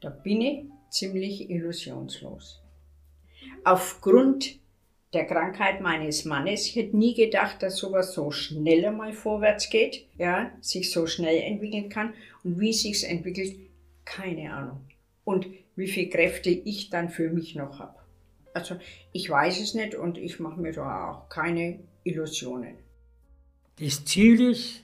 Da 0.01 0.11
bin 0.11 0.41
ich 0.41 0.65
ziemlich 0.91 1.49
illusionslos. 1.51 2.63
Aufgrund 3.65 4.59
der 5.13 5.25
Krankheit 5.25 5.81
meines 5.81 6.25
Mannes. 6.25 6.67
Ich 6.67 6.77
hätte 6.77 6.97
nie 6.97 7.15
gedacht, 7.15 7.63
dass 7.63 7.79
sowas 7.79 8.13
so 8.13 8.31
schnell 8.31 8.85
einmal 8.85 9.13
vorwärts 9.13 9.71
geht, 9.71 10.07
ja, 10.19 10.53
sich 10.61 10.91
so 10.91 11.07
schnell 11.07 11.43
entwickeln 11.43 11.89
kann. 11.89 12.13
Und 12.45 12.61
wie 12.61 12.73
sich's 12.73 13.03
entwickelt, 13.03 13.57
keine 14.05 14.53
Ahnung. 14.53 14.81
Und 15.25 15.47
wie 15.77 15.89
viel 15.89 16.09
Kräfte 16.09 16.51
ich 16.51 16.91
dann 16.91 17.09
für 17.09 17.31
mich 17.31 17.55
noch 17.55 17.79
habe. 17.79 17.99
Also 18.53 18.77
ich 19.13 19.31
weiß 19.31 19.61
es 19.61 19.75
nicht 19.75 19.95
und 19.95 20.19
ich 20.19 20.41
mache 20.41 20.61
mir 20.61 20.73
da 20.73 21.11
auch 21.11 21.29
keine 21.29 21.79
Illusionen. 22.03 22.75
Das 23.79 24.05
Ziel 24.05 24.41
ist, 24.51 24.83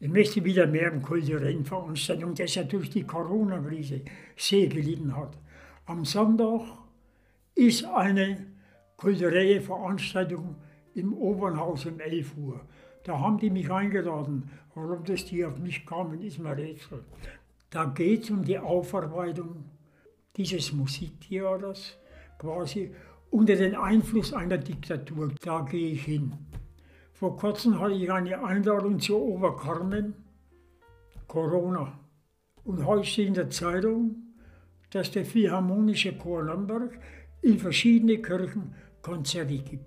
ich 0.00 0.08
möchte 0.08 0.44
wieder 0.44 0.66
mehr 0.66 0.92
in 0.92 1.00
kulturellen 1.00 1.64
Veranstaltungen, 1.64 2.34
das 2.34 2.54
ja 2.56 2.64
durch 2.64 2.90
die 2.90 3.04
Corona-Krise 3.04 4.02
sehr 4.36 4.66
gelitten 4.66 5.16
hat. 5.16 5.38
Am 5.86 6.04
Sonntag 6.04 6.62
ist 7.54 7.84
eine 7.84 8.53
kulturelle 8.96 9.60
Veranstaltung 9.60 10.56
im 10.94 11.14
Opernhaus 11.14 11.86
um 11.86 12.00
11 12.00 12.36
Uhr. 12.36 12.60
Da 13.02 13.18
haben 13.18 13.38
die 13.38 13.50
mich 13.50 13.70
eingeladen. 13.70 14.50
Warum 14.74 15.04
das 15.04 15.24
die 15.26 15.44
auf 15.44 15.58
mich 15.58 15.84
kamen, 15.86 16.20
ist 16.22 16.38
mir 16.38 16.56
Rätsel. 16.56 17.04
Da 17.70 17.84
geht 17.86 18.24
es 18.24 18.30
um 18.30 18.44
die 18.44 18.58
Aufarbeitung 18.58 19.64
dieses 20.36 20.72
Musiktheaters, 20.72 21.96
quasi 22.38 22.94
unter 23.30 23.56
den 23.56 23.74
Einfluss 23.74 24.32
einer 24.32 24.58
Diktatur. 24.58 25.32
Da 25.42 25.60
gehe 25.60 25.92
ich 25.92 26.04
hin. 26.04 26.32
Vor 27.12 27.36
kurzem 27.36 27.78
hatte 27.78 27.94
ich 27.94 28.10
eine 28.10 28.44
Einladung 28.44 28.98
zur 29.00 29.20
Oberkarmen, 29.20 30.14
Corona. 31.28 31.98
Und 32.64 32.84
heute 32.86 33.04
steht 33.04 33.28
in 33.28 33.34
der 33.34 33.50
Zeitung, 33.50 34.16
dass 34.90 35.10
der 35.10 35.24
Philharmonische 35.24 36.16
Chor 36.16 36.44
Lamberg 36.44 36.98
in 37.44 37.58
verschiedene 37.58 38.18
Kirchen 38.20 38.74
Konzerte 39.02 39.58
gibt. 39.58 39.84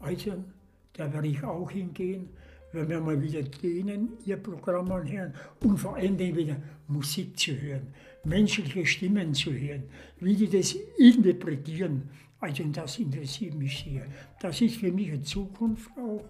Also, 0.00 0.44
da 0.92 1.12
werde 1.12 1.28
ich 1.28 1.42
auch 1.44 1.70
hingehen, 1.70 2.30
wenn 2.72 2.88
wir 2.88 3.00
mal 3.00 3.22
wieder 3.22 3.42
denen 3.42 4.14
ihr 4.24 4.36
Programm 4.36 4.90
anhören 4.90 5.32
und 5.62 5.78
vor 5.78 5.94
allem 5.94 6.18
wieder 6.18 6.56
Musik 6.88 7.38
zu 7.38 7.52
hören, 7.52 7.94
menschliche 8.24 8.84
Stimmen 8.84 9.32
zu 9.32 9.52
hören, 9.52 9.84
wie 10.18 10.34
die 10.34 10.48
das 10.48 10.74
interpretieren. 10.98 12.10
Also 12.40 12.64
das 12.64 12.98
interessiert 12.98 13.54
mich 13.54 13.84
sehr. 13.84 14.06
Das 14.40 14.60
ist 14.60 14.76
für 14.76 14.90
mich 14.90 15.12
eine 15.12 15.22
Zukunft 15.22 15.90
auch, 15.96 16.24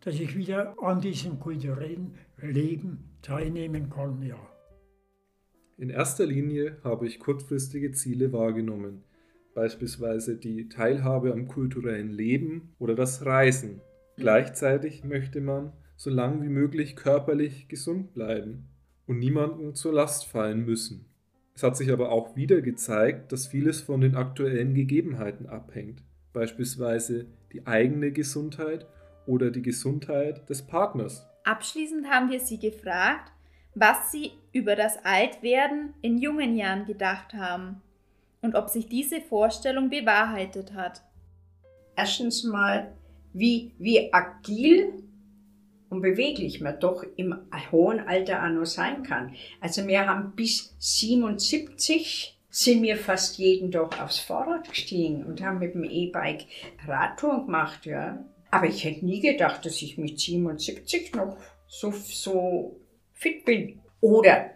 dass 0.00 0.14
ich 0.14 0.36
wieder 0.36 0.80
an 0.80 1.00
diesem 1.00 1.40
kulturellen 1.40 2.14
Leben 2.40 3.16
teilnehmen 3.20 3.90
kann, 3.90 4.22
ja. 4.22 4.38
In 5.76 5.90
erster 5.90 6.26
Linie 6.26 6.78
habe 6.82 7.06
ich 7.06 7.18
kurzfristige 7.18 7.92
Ziele 7.92 8.32
wahrgenommen, 8.32 9.04
beispielsweise 9.58 10.36
die 10.36 10.68
Teilhabe 10.68 11.32
am 11.32 11.48
kulturellen 11.48 12.12
Leben 12.12 12.76
oder 12.78 12.94
das 12.94 13.26
Reisen. 13.26 13.80
Mhm. 14.16 14.20
Gleichzeitig 14.20 15.02
möchte 15.02 15.40
man 15.40 15.72
so 15.96 16.10
lange 16.10 16.44
wie 16.44 16.48
möglich 16.48 16.94
körperlich 16.94 17.66
gesund 17.66 18.14
bleiben 18.14 18.68
und 19.08 19.18
niemandem 19.18 19.74
zur 19.74 19.92
Last 19.92 20.26
fallen 20.26 20.64
müssen. 20.64 21.06
Es 21.56 21.64
hat 21.64 21.76
sich 21.76 21.90
aber 21.90 22.12
auch 22.12 22.36
wieder 22.36 22.60
gezeigt, 22.60 23.32
dass 23.32 23.48
vieles 23.48 23.80
von 23.80 24.00
den 24.00 24.14
aktuellen 24.14 24.74
Gegebenheiten 24.74 25.46
abhängt, 25.46 26.04
beispielsweise 26.32 27.26
die 27.52 27.66
eigene 27.66 28.12
Gesundheit 28.12 28.86
oder 29.26 29.50
die 29.50 29.62
Gesundheit 29.62 30.48
des 30.48 30.62
Partners. 30.62 31.26
Abschließend 31.42 32.08
haben 32.08 32.30
wir 32.30 32.38
Sie 32.38 32.60
gefragt, 32.60 33.32
was 33.74 34.12
Sie 34.12 34.30
über 34.52 34.76
das 34.76 35.04
Altwerden 35.04 35.94
in 36.00 36.18
jungen 36.18 36.54
Jahren 36.54 36.86
gedacht 36.86 37.34
haben 37.34 37.82
und 38.42 38.54
ob 38.54 38.68
sich 38.68 38.86
diese 38.88 39.20
Vorstellung 39.20 39.90
bewahrheitet 39.90 40.74
hat. 40.74 41.02
Erstens 41.96 42.44
mal, 42.44 42.92
wie, 43.32 43.72
wie 43.78 44.12
agil 44.12 45.02
und 45.90 46.02
beweglich 46.02 46.60
man 46.60 46.78
doch 46.78 47.04
im 47.16 47.34
hohen 47.72 48.00
Alter 48.00 48.44
auch 48.44 48.50
noch 48.50 48.66
sein 48.66 49.02
kann. 49.02 49.34
Also 49.60 49.86
wir 49.86 50.06
haben 50.06 50.32
bis 50.36 50.74
77 50.78 52.38
sind 52.50 52.82
wir 52.82 52.96
fast 52.96 53.38
jeden 53.38 53.70
Tag 53.70 54.00
aufs 54.02 54.18
Fahrrad 54.18 54.68
gestiegen 54.68 55.24
und 55.24 55.42
haben 55.42 55.58
mit 55.58 55.74
dem 55.74 55.84
E-Bike 55.84 56.46
Radtour 56.86 57.44
gemacht, 57.44 57.86
ja. 57.86 58.24
Aber 58.50 58.66
ich 58.66 58.84
hätte 58.84 59.04
nie 59.04 59.20
gedacht, 59.20 59.64
dass 59.66 59.82
ich 59.82 59.98
mit 59.98 60.18
77 60.18 61.14
noch 61.14 61.36
so, 61.66 61.90
so 61.90 62.80
fit 63.12 63.44
bin. 63.44 63.80
Oder 64.00 64.50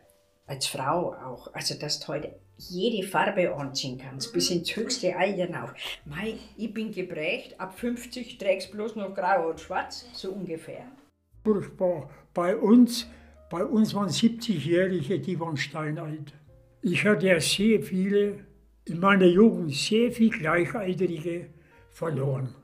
als 0.53 0.67
Frau 0.67 1.15
auch, 1.15 1.53
also 1.55 1.75
dass 1.79 2.01
du 2.01 2.09
heute 2.09 2.35
jede 2.59 3.07
Farbe 3.07 3.55
anziehen 3.55 3.99
kannst, 3.99 4.33
bis 4.33 4.51
ins 4.51 4.77
höchste 4.77 5.17
Alter 5.17 5.65
auf. 5.65 5.75
Mei, 6.05 6.35
ich 6.57 6.73
bin 6.73 6.93
geprägt, 6.93 7.59
ab 7.59 7.79
50 7.79 8.39
trägst 8.39 8.71
bloß 8.71 8.97
noch 8.97 9.15
grau 9.15 9.49
und 9.51 9.61
schwarz, 9.61 10.07
so 10.13 10.31
ungefähr. 10.31 10.85
Furchtbar. 11.43 12.11
Bei 12.35 12.57
uns, 12.57 13.07
bei 13.51 13.65
uns 13.65 13.95
waren 13.95 14.09
70-Jährige, 14.09 15.19
die 15.19 15.41
waren 15.41 15.57
steinalt. 15.57 16.35
Ich 16.83 17.05
hatte 17.05 17.27
ja 17.27 17.41
sehr 17.41 17.83
viele, 17.83 18.45
in 18.85 19.01
meiner 19.01 19.27
Jugend 19.27 19.73
sehr 19.75 20.13
viele 20.13 20.37
Gleichaltrige 20.39 21.49
verloren. 21.91 22.55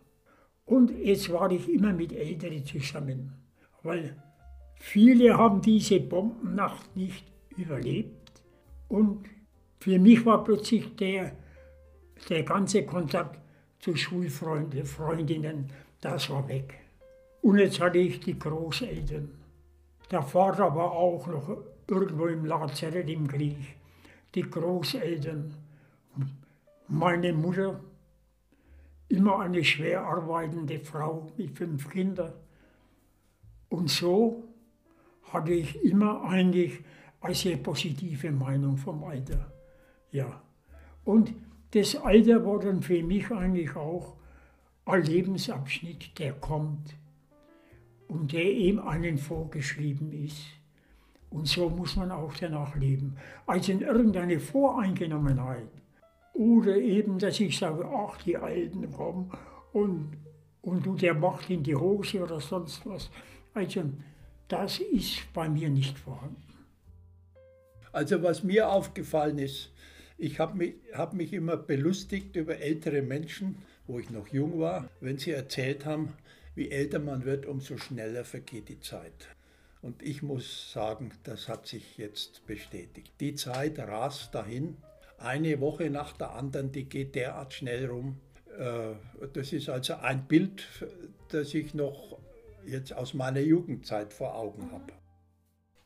Und 0.66 0.90
jetzt 0.90 1.33
war 1.33 1.51
ich 1.51 1.68
immer 1.68 1.92
mit 1.92 2.12
Älteren 2.12 2.64
zusammen, 2.64 3.33
weil 3.83 4.14
Viele 4.81 5.37
haben 5.37 5.61
diese 5.61 6.01
Bombennacht 6.01 6.96
nicht 6.96 7.27
überlebt 7.59 8.33
und 8.88 9.27
für 9.81 9.99
mich 9.99 10.25
war 10.27 10.42
plötzlich 10.42 10.97
der, 10.97 11.33
der 12.29 12.42
ganze 12.42 12.85
Kontakt 12.85 13.38
zu 13.79 13.94
Schulfreunden, 13.94 14.85
Freundinnen, 14.85 15.71
das 16.01 16.31
war 16.31 16.49
weg. 16.49 16.81
Und 17.42 17.59
jetzt 17.59 17.81
hatte 17.81 17.99
ich 17.99 18.21
die 18.21 18.38
Großeltern. 18.38 19.31
Der 20.11 20.23
Vater 20.23 20.75
war 20.75 20.92
auch 20.92 21.27
noch 21.27 21.57
irgendwo 21.87 22.27
im 22.27 22.44
Lazarett 22.44 23.09
im 23.09 23.29
Krieg. 23.29 23.57
Die 24.35 24.42
Großeltern, 24.42 25.55
meine 26.88 27.33
Mutter, 27.33 27.81
immer 29.09 29.40
eine 29.40 29.64
schwer 29.64 30.03
arbeitende 30.03 30.81
Frau 30.81 31.31
mit 31.37 31.57
fünf 31.57 31.88
Kindern. 31.88 32.33
Und 33.68 33.90
so 33.90 34.44
hatte 35.33 35.53
ich 35.53 35.83
immer 35.85 36.25
eigentlich 36.25 36.81
eine 37.21 37.35
sehr 37.35 37.57
positive 37.57 38.31
Meinung 38.31 38.77
vom 38.77 39.05
Alter. 39.05 39.53
Ja. 40.11 40.43
Und 41.05 41.33
das 41.73 41.97
Alter 41.97 42.45
war 42.45 42.61
dann 42.61 42.83
für 42.83 43.03
mich 43.03 43.31
eigentlich 43.31 43.75
auch 43.77 44.17
ein 44.85 45.03
Lebensabschnitt, 45.03 46.19
der 46.19 46.33
kommt 46.33 46.95
und 48.09 48.33
der 48.33 48.45
eben 48.45 48.81
einen 48.81 49.19
vorgeschrieben 49.19 50.13
ist. 50.13 50.45
Und 51.31 51.47
so 51.47 51.69
muss 51.69 51.97
man 51.97 52.11
auch 52.11 52.33
danach 52.35 52.75
leben. 52.75 53.17
Also 53.47 53.73
in 53.73 53.83
irgendeine 53.83 54.41
Voreingenommenheit. 54.41 55.69
Oder 56.33 56.77
eben, 56.77 57.19
dass 57.19 57.39
ich 57.41 57.59
sage, 57.59 57.87
ach, 57.87 58.17
die 58.23 58.37
Alten 58.37 58.91
kommen 58.93 59.31
und, 59.73 60.17
und 60.63 60.87
du, 60.87 60.95
der 60.95 61.13
macht 61.13 61.51
in 61.51 61.63
die 61.63 61.75
Hose 61.75 62.23
oder 62.23 62.41
sonst 62.41 62.87
was. 62.87 63.11
Also 63.53 63.83
das 64.47 64.79
ist 64.79 65.31
bei 65.35 65.49
mir 65.49 65.69
nicht 65.69 65.99
vorhanden. 65.99 66.48
Also 67.92 68.22
was 68.22 68.42
mir 68.42 68.68
aufgefallen 68.68 69.38
ist, 69.38 69.70
ich 70.16 70.40
habe 70.40 70.57
mich, 70.59 70.74
hab 70.92 71.14
mich 71.14 71.33
immer 71.33 71.57
belustigt 71.57 72.37
über 72.37 72.59
ältere 72.59 73.03
Menschen, 73.03 73.62
wo 73.87 73.98
ich 73.98 74.11
noch 74.11 74.29
jung 74.29 74.59
war, 74.59 74.88
wenn 75.01 75.18
sie 75.18 75.31
erzählt 75.31 75.87
haben, 75.87 76.12
wie 76.55 76.70
älter 76.70 76.98
man 76.98 77.24
wird, 77.24 77.46
umso 77.46 77.79
schneller 77.79 78.24
vergeht 78.24 78.68
die 78.68 78.81
Zeit. 78.81 79.29
Und 79.81 80.03
ich 80.03 80.22
muss 80.22 80.72
sagen, 80.72 81.12
das 81.22 81.48
hat 81.48 81.68
sich 81.68 81.98
jetzt 81.98 82.44
bestätigt. 82.46 83.12
Die 83.20 83.37
Zeit 83.37 83.79
rast 83.79 84.35
dahin, 84.35 84.77
eine 85.18 85.61
Woche 85.61 85.88
nach 85.88 86.12
der 86.12 86.33
anderen, 86.33 86.72
die 86.72 86.85
geht 86.85 87.14
derart 87.14 87.55
schnell 87.55 87.87
rum. 87.87 88.20
Äh, 88.59 88.94
das 89.33 89.53
ist 89.53 89.68
also 89.68 89.94
ein 89.94 90.27
Bild, 90.27 90.64
das 91.29 91.55
ich 91.55 91.74
noch 91.74 92.18
jetzt 92.66 92.92
aus 92.92 93.14
meiner 93.14 93.40
Jugendzeit 93.40 94.12
vor 94.12 94.35
Augen 94.35 94.70
habe. 94.72 94.92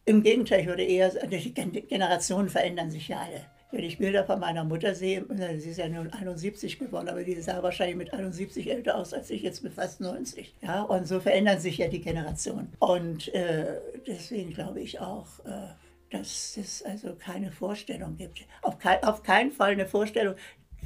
Im 0.05 0.23
Gegenteil, 0.23 0.61
ich 0.61 0.67
würde 0.67 0.83
eher, 0.83 1.11
die 1.11 1.53
Generationen 1.53 2.49
verändern 2.49 2.91
sich 2.91 3.09
ja 3.09 3.21
alle. 3.21 3.41
Wenn 3.71 3.85
ich 3.85 3.99
Bilder 3.99 4.25
von 4.25 4.39
meiner 4.39 4.65
Mutter 4.65 4.95
sehe, 4.95 5.25
sie 5.59 5.71
ist 5.71 5.79
ja 5.79 5.89
nun 5.89 6.13
71 6.13 6.79
geworden, 6.79 7.09
aber 7.09 7.23
die 7.23 7.41
sah 7.41 7.63
wahrscheinlich 7.63 7.97
mit 7.97 8.13
71 8.13 8.71
älter 8.71 8.97
aus 8.97 9.15
als 9.15 9.31
ich 9.31 9.43
jetzt 9.43 9.65
mit 9.65 9.73
fast 9.73 10.01
90. 10.01 10.55
Ja, 10.61 10.83
und 10.83 11.07
so 11.07 11.21
verändern 11.21 11.59
sich 11.59 11.79
ja 11.79 11.89
die 11.89 12.03
Generationen. 12.03 12.73
Und 12.81 13.33
äh, 13.33 13.81
deswegen 14.07 14.53
glaube 14.53 14.81
ich 14.81 15.01
auch, 15.01 15.27
äh, 15.47 15.69
dass 16.11 16.59
es 16.59 16.83
also 16.83 17.15
keine 17.15 17.51
Vorstellung 17.51 18.17
gibt. 18.17 18.41
Auf, 18.61 18.79
kein, 18.79 19.03
auf 19.05 19.23
keinen 19.23 19.53
Fall 19.53 19.73
eine 19.73 19.87
Vorstellung, 19.87 20.35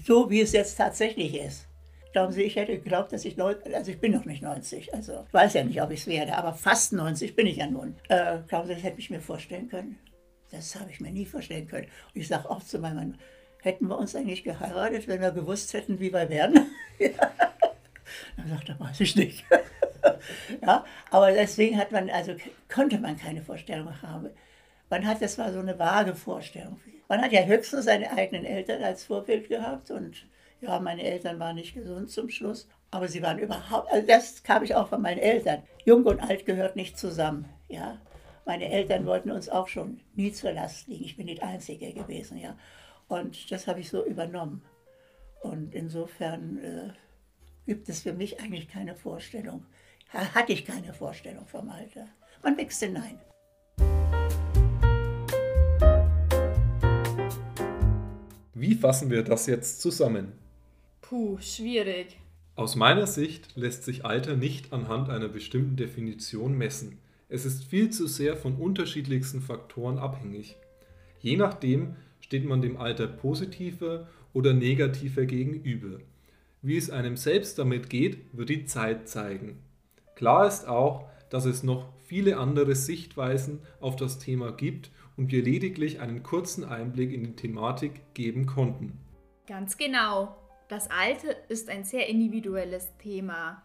so 0.05 0.31
wie 0.31 0.41
es 0.41 0.53
jetzt 0.53 0.77
tatsächlich 0.77 1.35
ist. 1.35 1.67
Glauben 2.17 2.33
Sie, 2.33 2.45
ich 2.45 2.57
hätte 2.57 2.73
geglaubt, 2.73 3.13
dass 3.13 3.27
ich, 3.27 3.39
also 3.39 3.91
ich 3.91 4.01
bin 4.01 4.13
noch 4.13 4.25
nicht 4.25 4.43
90, 4.43 4.95
also 4.95 5.27
ich 5.29 5.35
weiß 5.35 5.53
ja 5.53 5.65
nicht, 5.65 5.83
ob 5.83 5.91
ich 5.91 6.01
es 6.01 6.07
werde, 6.07 6.35
aber 6.35 6.55
fast 6.55 6.95
90 6.95 7.37
bin 7.37 7.47
ich 7.47 7.59
ja 7.59 7.67
nun. 7.67 7.95
Äh, 8.09 8.39
glauben 8.49 8.67
Sie, 8.67 8.73
das 8.73 8.83
hätte 8.83 8.99
ich 8.99 9.11
mir 9.11 9.21
vorstellen 9.21 9.69
können? 9.69 9.99
Das 10.51 10.81
habe 10.81 10.91
ich 10.91 10.99
mir 10.99 11.11
nie 11.11 11.27
vorstellen 11.27 11.69
können. 11.69 11.89
Und 12.15 12.19
ich 12.19 12.27
sage 12.27 12.49
auch 12.49 12.63
zu 12.63 12.79
meinem 12.79 12.97
Mann, 12.97 13.19
hätten 13.61 13.87
wir 13.89 13.99
uns 13.99 14.17
eigentlich 14.17 14.45
geheiratet, 14.45 15.07
wenn 15.09 15.21
wir 15.21 15.31
gewusst 15.31 15.75
hätten, 15.75 16.01
wie 16.01 16.11
wir 16.11 16.31
werden? 16.31 16.71
Dann 18.39 18.49
sagt 18.49 18.71
er, 18.71 18.81
weiß 18.81 18.99
ich 19.01 19.15
nicht. 19.15 19.45
ja, 20.63 20.87
aber 21.11 21.33
deswegen 21.33 21.77
hat 21.77 21.93
man, 21.93 22.09
also 22.09 22.35
konnte 22.73 22.97
man 22.97 23.19
keine 23.19 23.43
Vorstellung 23.43 23.93
haben. 24.01 24.31
Man 24.89 25.07
hat, 25.07 25.21
das 25.21 25.37
war 25.37 25.53
so 25.53 25.59
eine 25.59 25.79
vage 25.79 26.15
Vorstellung. 26.15 26.81
Man 27.09 27.21
hat 27.21 27.33
ja 27.33 27.43
höchstens 27.43 27.85
seine 27.85 28.11
eigenen 28.13 28.47
Eltern 28.47 28.83
als 28.83 29.05
Vorbild 29.05 29.51
gehabt 29.51 29.91
und 29.91 30.27
ja, 30.61 30.81
meine 30.81 31.03
Eltern 31.03 31.39
waren 31.39 31.57
nicht 31.57 31.75
gesund 31.75 32.11
zum 32.11 32.29
Schluss, 32.29 32.69
aber 32.91 33.09
sie 33.09 33.23
waren 33.23 33.39
überhaupt, 33.39 33.91
also 33.93 34.07
das 34.07 34.43
kam 34.43 34.63
ich 34.63 34.75
auch 34.75 34.89
von 34.89 35.03
meinen 35.03 35.19
Eltern. 35.19 35.63
Jung 35.85 36.05
und 36.05 36.21
alt 36.21 36.47
gehört 36.47 36.77
nicht 36.77 36.99
zusammen, 36.99 37.49
ja. 37.69 38.01
Meine 38.45 38.71
Eltern 38.71 39.07
wollten 39.07 39.33
uns 39.33 39.49
auch 39.49 39.67
schon 39.67 40.01
nie 40.15 40.33
zur 40.33 40.53
Last 40.53 40.87
liegen. 40.87 41.05
Ich 41.05 41.17
bin 41.17 41.27
die 41.27 41.43
Einzige 41.43 41.93
gewesen, 41.93 42.39
ja. 42.39 42.57
Und 43.09 43.51
das 43.51 43.67
habe 43.67 43.81
ich 43.81 43.89
so 43.89 44.05
übernommen. 44.05 44.63
Und 45.43 45.75
insofern 45.75 46.59
äh, 46.59 46.91
gibt 47.67 47.89
es 47.89 48.03
für 48.03 48.13
mich 48.13 48.41
eigentlich 48.41 48.69
keine 48.69 48.95
Vorstellung. 48.95 49.67
Hatte 50.11 50.53
ich 50.53 50.65
keine 50.65 50.95
Vorstellung 50.95 51.47
vom 51.47 51.69
Alter. 51.69 52.07
Man 52.43 52.57
wächst 52.57 52.81
hinein. 52.81 53.19
Wie 58.55 58.75
fassen 58.75 59.11
wir 59.11 59.23
das 59.23 59.47
jetzt 59.47 59.81
zusammen? 59.83 60.46
Puh, 61.09 61.39
schwierig. 61.39 62.19
Aus 62.57 62.75
meiner 62.75 63.07
Sicht 63.07 63.55
lässt 63.55 63.85
sich 63.85 64.05
Alter 64.05 64.35
nicht 64.35 64.73
anhand 64.73 65.09
einer 65.09 65.29
bestimmten 65.29 65.77
Definition 65.77 66.59
messen. 66.59 66.99
Es 67.29 67.47
ist 67.47 67.63
viel 67.63 67.91
zu 67.91 68.09
sehr 68.09 68.37
von 68.37 68.57
unterschiedlichsten 68.57 69.41
Faktoren 69.41 69.99
abhängig. 69.99 70.57
Je 71.21 71.37
nachdem 71.37 71.95
steht 72.19 72.45
man 72.45 72.61
dem 72.61 72.77
Alter 72.77 73.07
positiver 73.07 74.09
oder 74.33 74.53
negativer 74.53 75.27
gegenüber. 75.27 76.01
Wie 76.61 76.77
es 76.77 76.91
einem 76.91 77.17
selbst 77.17 77.61
damit 77.61 77.89
geht, 77.89 78.19
wird 78.33 78.49
die 78.49 78.65
Zeit 78.65 79.09
zeigen. 79.09 79.61
Klar 80.17 80.49
ist 80.49 80.67
auch, 80.67 81.09
dass 81.31 81.45
es 81.45 81.63
noch 81.63 81.87
viele 82.05 82.37
andere 82.37 82.75
Sichtweisen 82.75 83.61
auf 83.79 83.95
das 83.95 84.19
Thema 84.19 84.51
gibt 84.51 84.91
und 85.17 85.31
wir 85.31 85.45
lediglich 85.45 86.01
einen 86.01 86.25
kurzen 86.25 86.65
Einblick 86.65 87.13
in 87.13 87.23
die 87.23 87.37
Thematik 87.37 88.13
geben 88.15 88.47
konnten. 88.47 88.99
Ganz 89.47 89.77
genau. 89.77 90.35
Das 90.69 90.91
Alter 90.91 91.49
ist 91.49 91.69
ein 91.69 91.85
sehr 91.85 92.09
individuelles 92.09 92.97
Thema. 92.99 93.63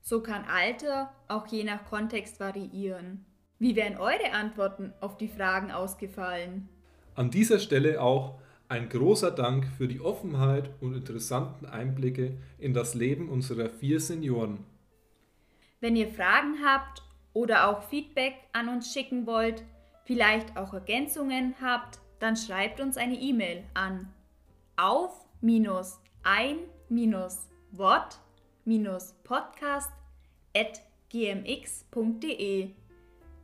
So 0.00 0.22
kann 0.22 0.44
Alter 0.46 1.12
auch 1.28 1.46
je 1.48 1.64
nach 1.64 1.84
Kontext 1.84 2.40
variieren. 2.40 3.26
Wie 3.58 3.76
wären 3.76 3.98
eure 3.98 4.32
Antworten 4.32 4.94
auf 5.00 5.18
die 5.18 5.28
Fragen 5.28 5.70
ausgefallen? 5.70 6.68
An 7.14 7.30
dieser 7.30 7.58
Stelle 7.58 8.00
auch 8.00 8.40
ein 8.68 8.88
großer 8.88 9.30
Dank 9.30 9.66
für 9.76 9.88
die 9.88 10.00
Offenheit 10.00 10.70
und 10.80 10.94
interessanten 10.94 11.66
Einblicke 11.66 12.38
in 12.58 12.72
das 12.72 12.94
Leben 12.94 13.28
unserer 13.28 13.68
vier 13.68 14.00
Senioren. 14.00 14.64
Wenn 15.80 15.96
ihr 15.96 16.08
Fragen 16.08 16.64
habt 16.64 17.02
oder 17.34 17.68
auch 17.68 17.82
Feedback 17.82 18.34
an 18.52 18.68
uns 18.68 18.92
schicken 18.92 19.26
wollt, 19.26 19.64
vielleicht 20.04 20.56
auch 20.56 20.72
Ergänzungen 20.72 21.54
habt, 21.60 21.98
dann 22.20 22.36
schreibt 22.36 22.80
uns 22.80 22.96
eine 22.96 23.14
E-Mail 23.14 23.64
an 23.74 24.08
auf-ein-wort-podcast 24.76 26.07
gmx.de. 31.10 32.70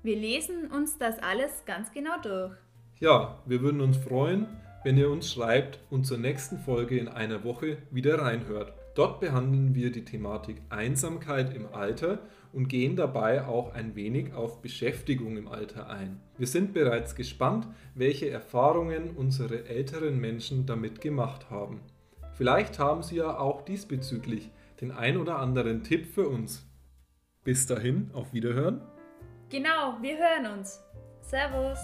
Wir 0.03 0.17
lesen 0.17 0.71
uns 0.71 0.99
das 0.99 1.19
alles 1.19 1.65
ganz 1.65 1.91
genau 1.93 2.21
durch. 2.23 2.55
Ja, 3.01 3.39
wir 3.47 3.63
würden 3.63 3.81
uns 3.81 3.97
freuen, 3.97 4.47
wenn 4.85 4.99
ihr 4.99 5.11
uns 5.11 5.33
schreibt 5.33 5.79
und 5.91 6.05
zur 6.05 6.19
nächsten 6.19 6.59
Folge 6.59 6.99
in 6.99 7.09
einer 7.09 7.43
Woche 7.43 7.79
wieder 7.91 8.21
reinhört. 8.21 8.75
Dort 8.95 9.19
behandeln 9.19 9.75
wir 9.75 9.91
die 9.91 10.05
Thematik 10.05 10.61
Einsamkeit 10.69 11.55
im 11.55 11.67
Alter 11.73 12.19
und 12.53 12.69
gehen 12.69 12.95
dabei 12.95 13.45
auch 13.45 13.75
ein 13.75 13.97
wenig 13.97 14.35
auf 14.35 14.63
Beschäftigung 14.63 15.37
im 15.37 15.49
Alter 15.49 15.89
ein. 15.89 16.21
Wir 16.39 16.47
sind 16.47 16.73
bereits 16.73 17.17
gespannt, 17.17 17.67
welche 17.95 18.31
Erfahrungen 18.31 19.11
unsere 19.17 19.67
älteren 19.67 20.21
Menschen 20.21 20.67
damit 20.67 21.01
gemacht 21.01 21.51
haben. 21.51 21.81
Vielleicht 22.37 22.79
haben 22.79 23.03
sie 23.03 23.17
ja 23.17 23.39
auch 23.39 23.63
diesbezüglich 23.63 24.51
den 24.81 24.91
ein 24.91 25.17
oder 25.17 25.39
anderen 25.39 25.83
Tipp 25.83 26.07
für 26.07 26.29
uns. 26.29 26.67
Bis 27.45 27.67
dahin, 27.67 28.11
auf 28.13 28.33
Wiederhören. 28.33 28.81
Genau, 29.51 29.99
wir 30.01 30.17
hören 30.19 30.59
uns. 30.59 30.83
Servus. 31.21 31.79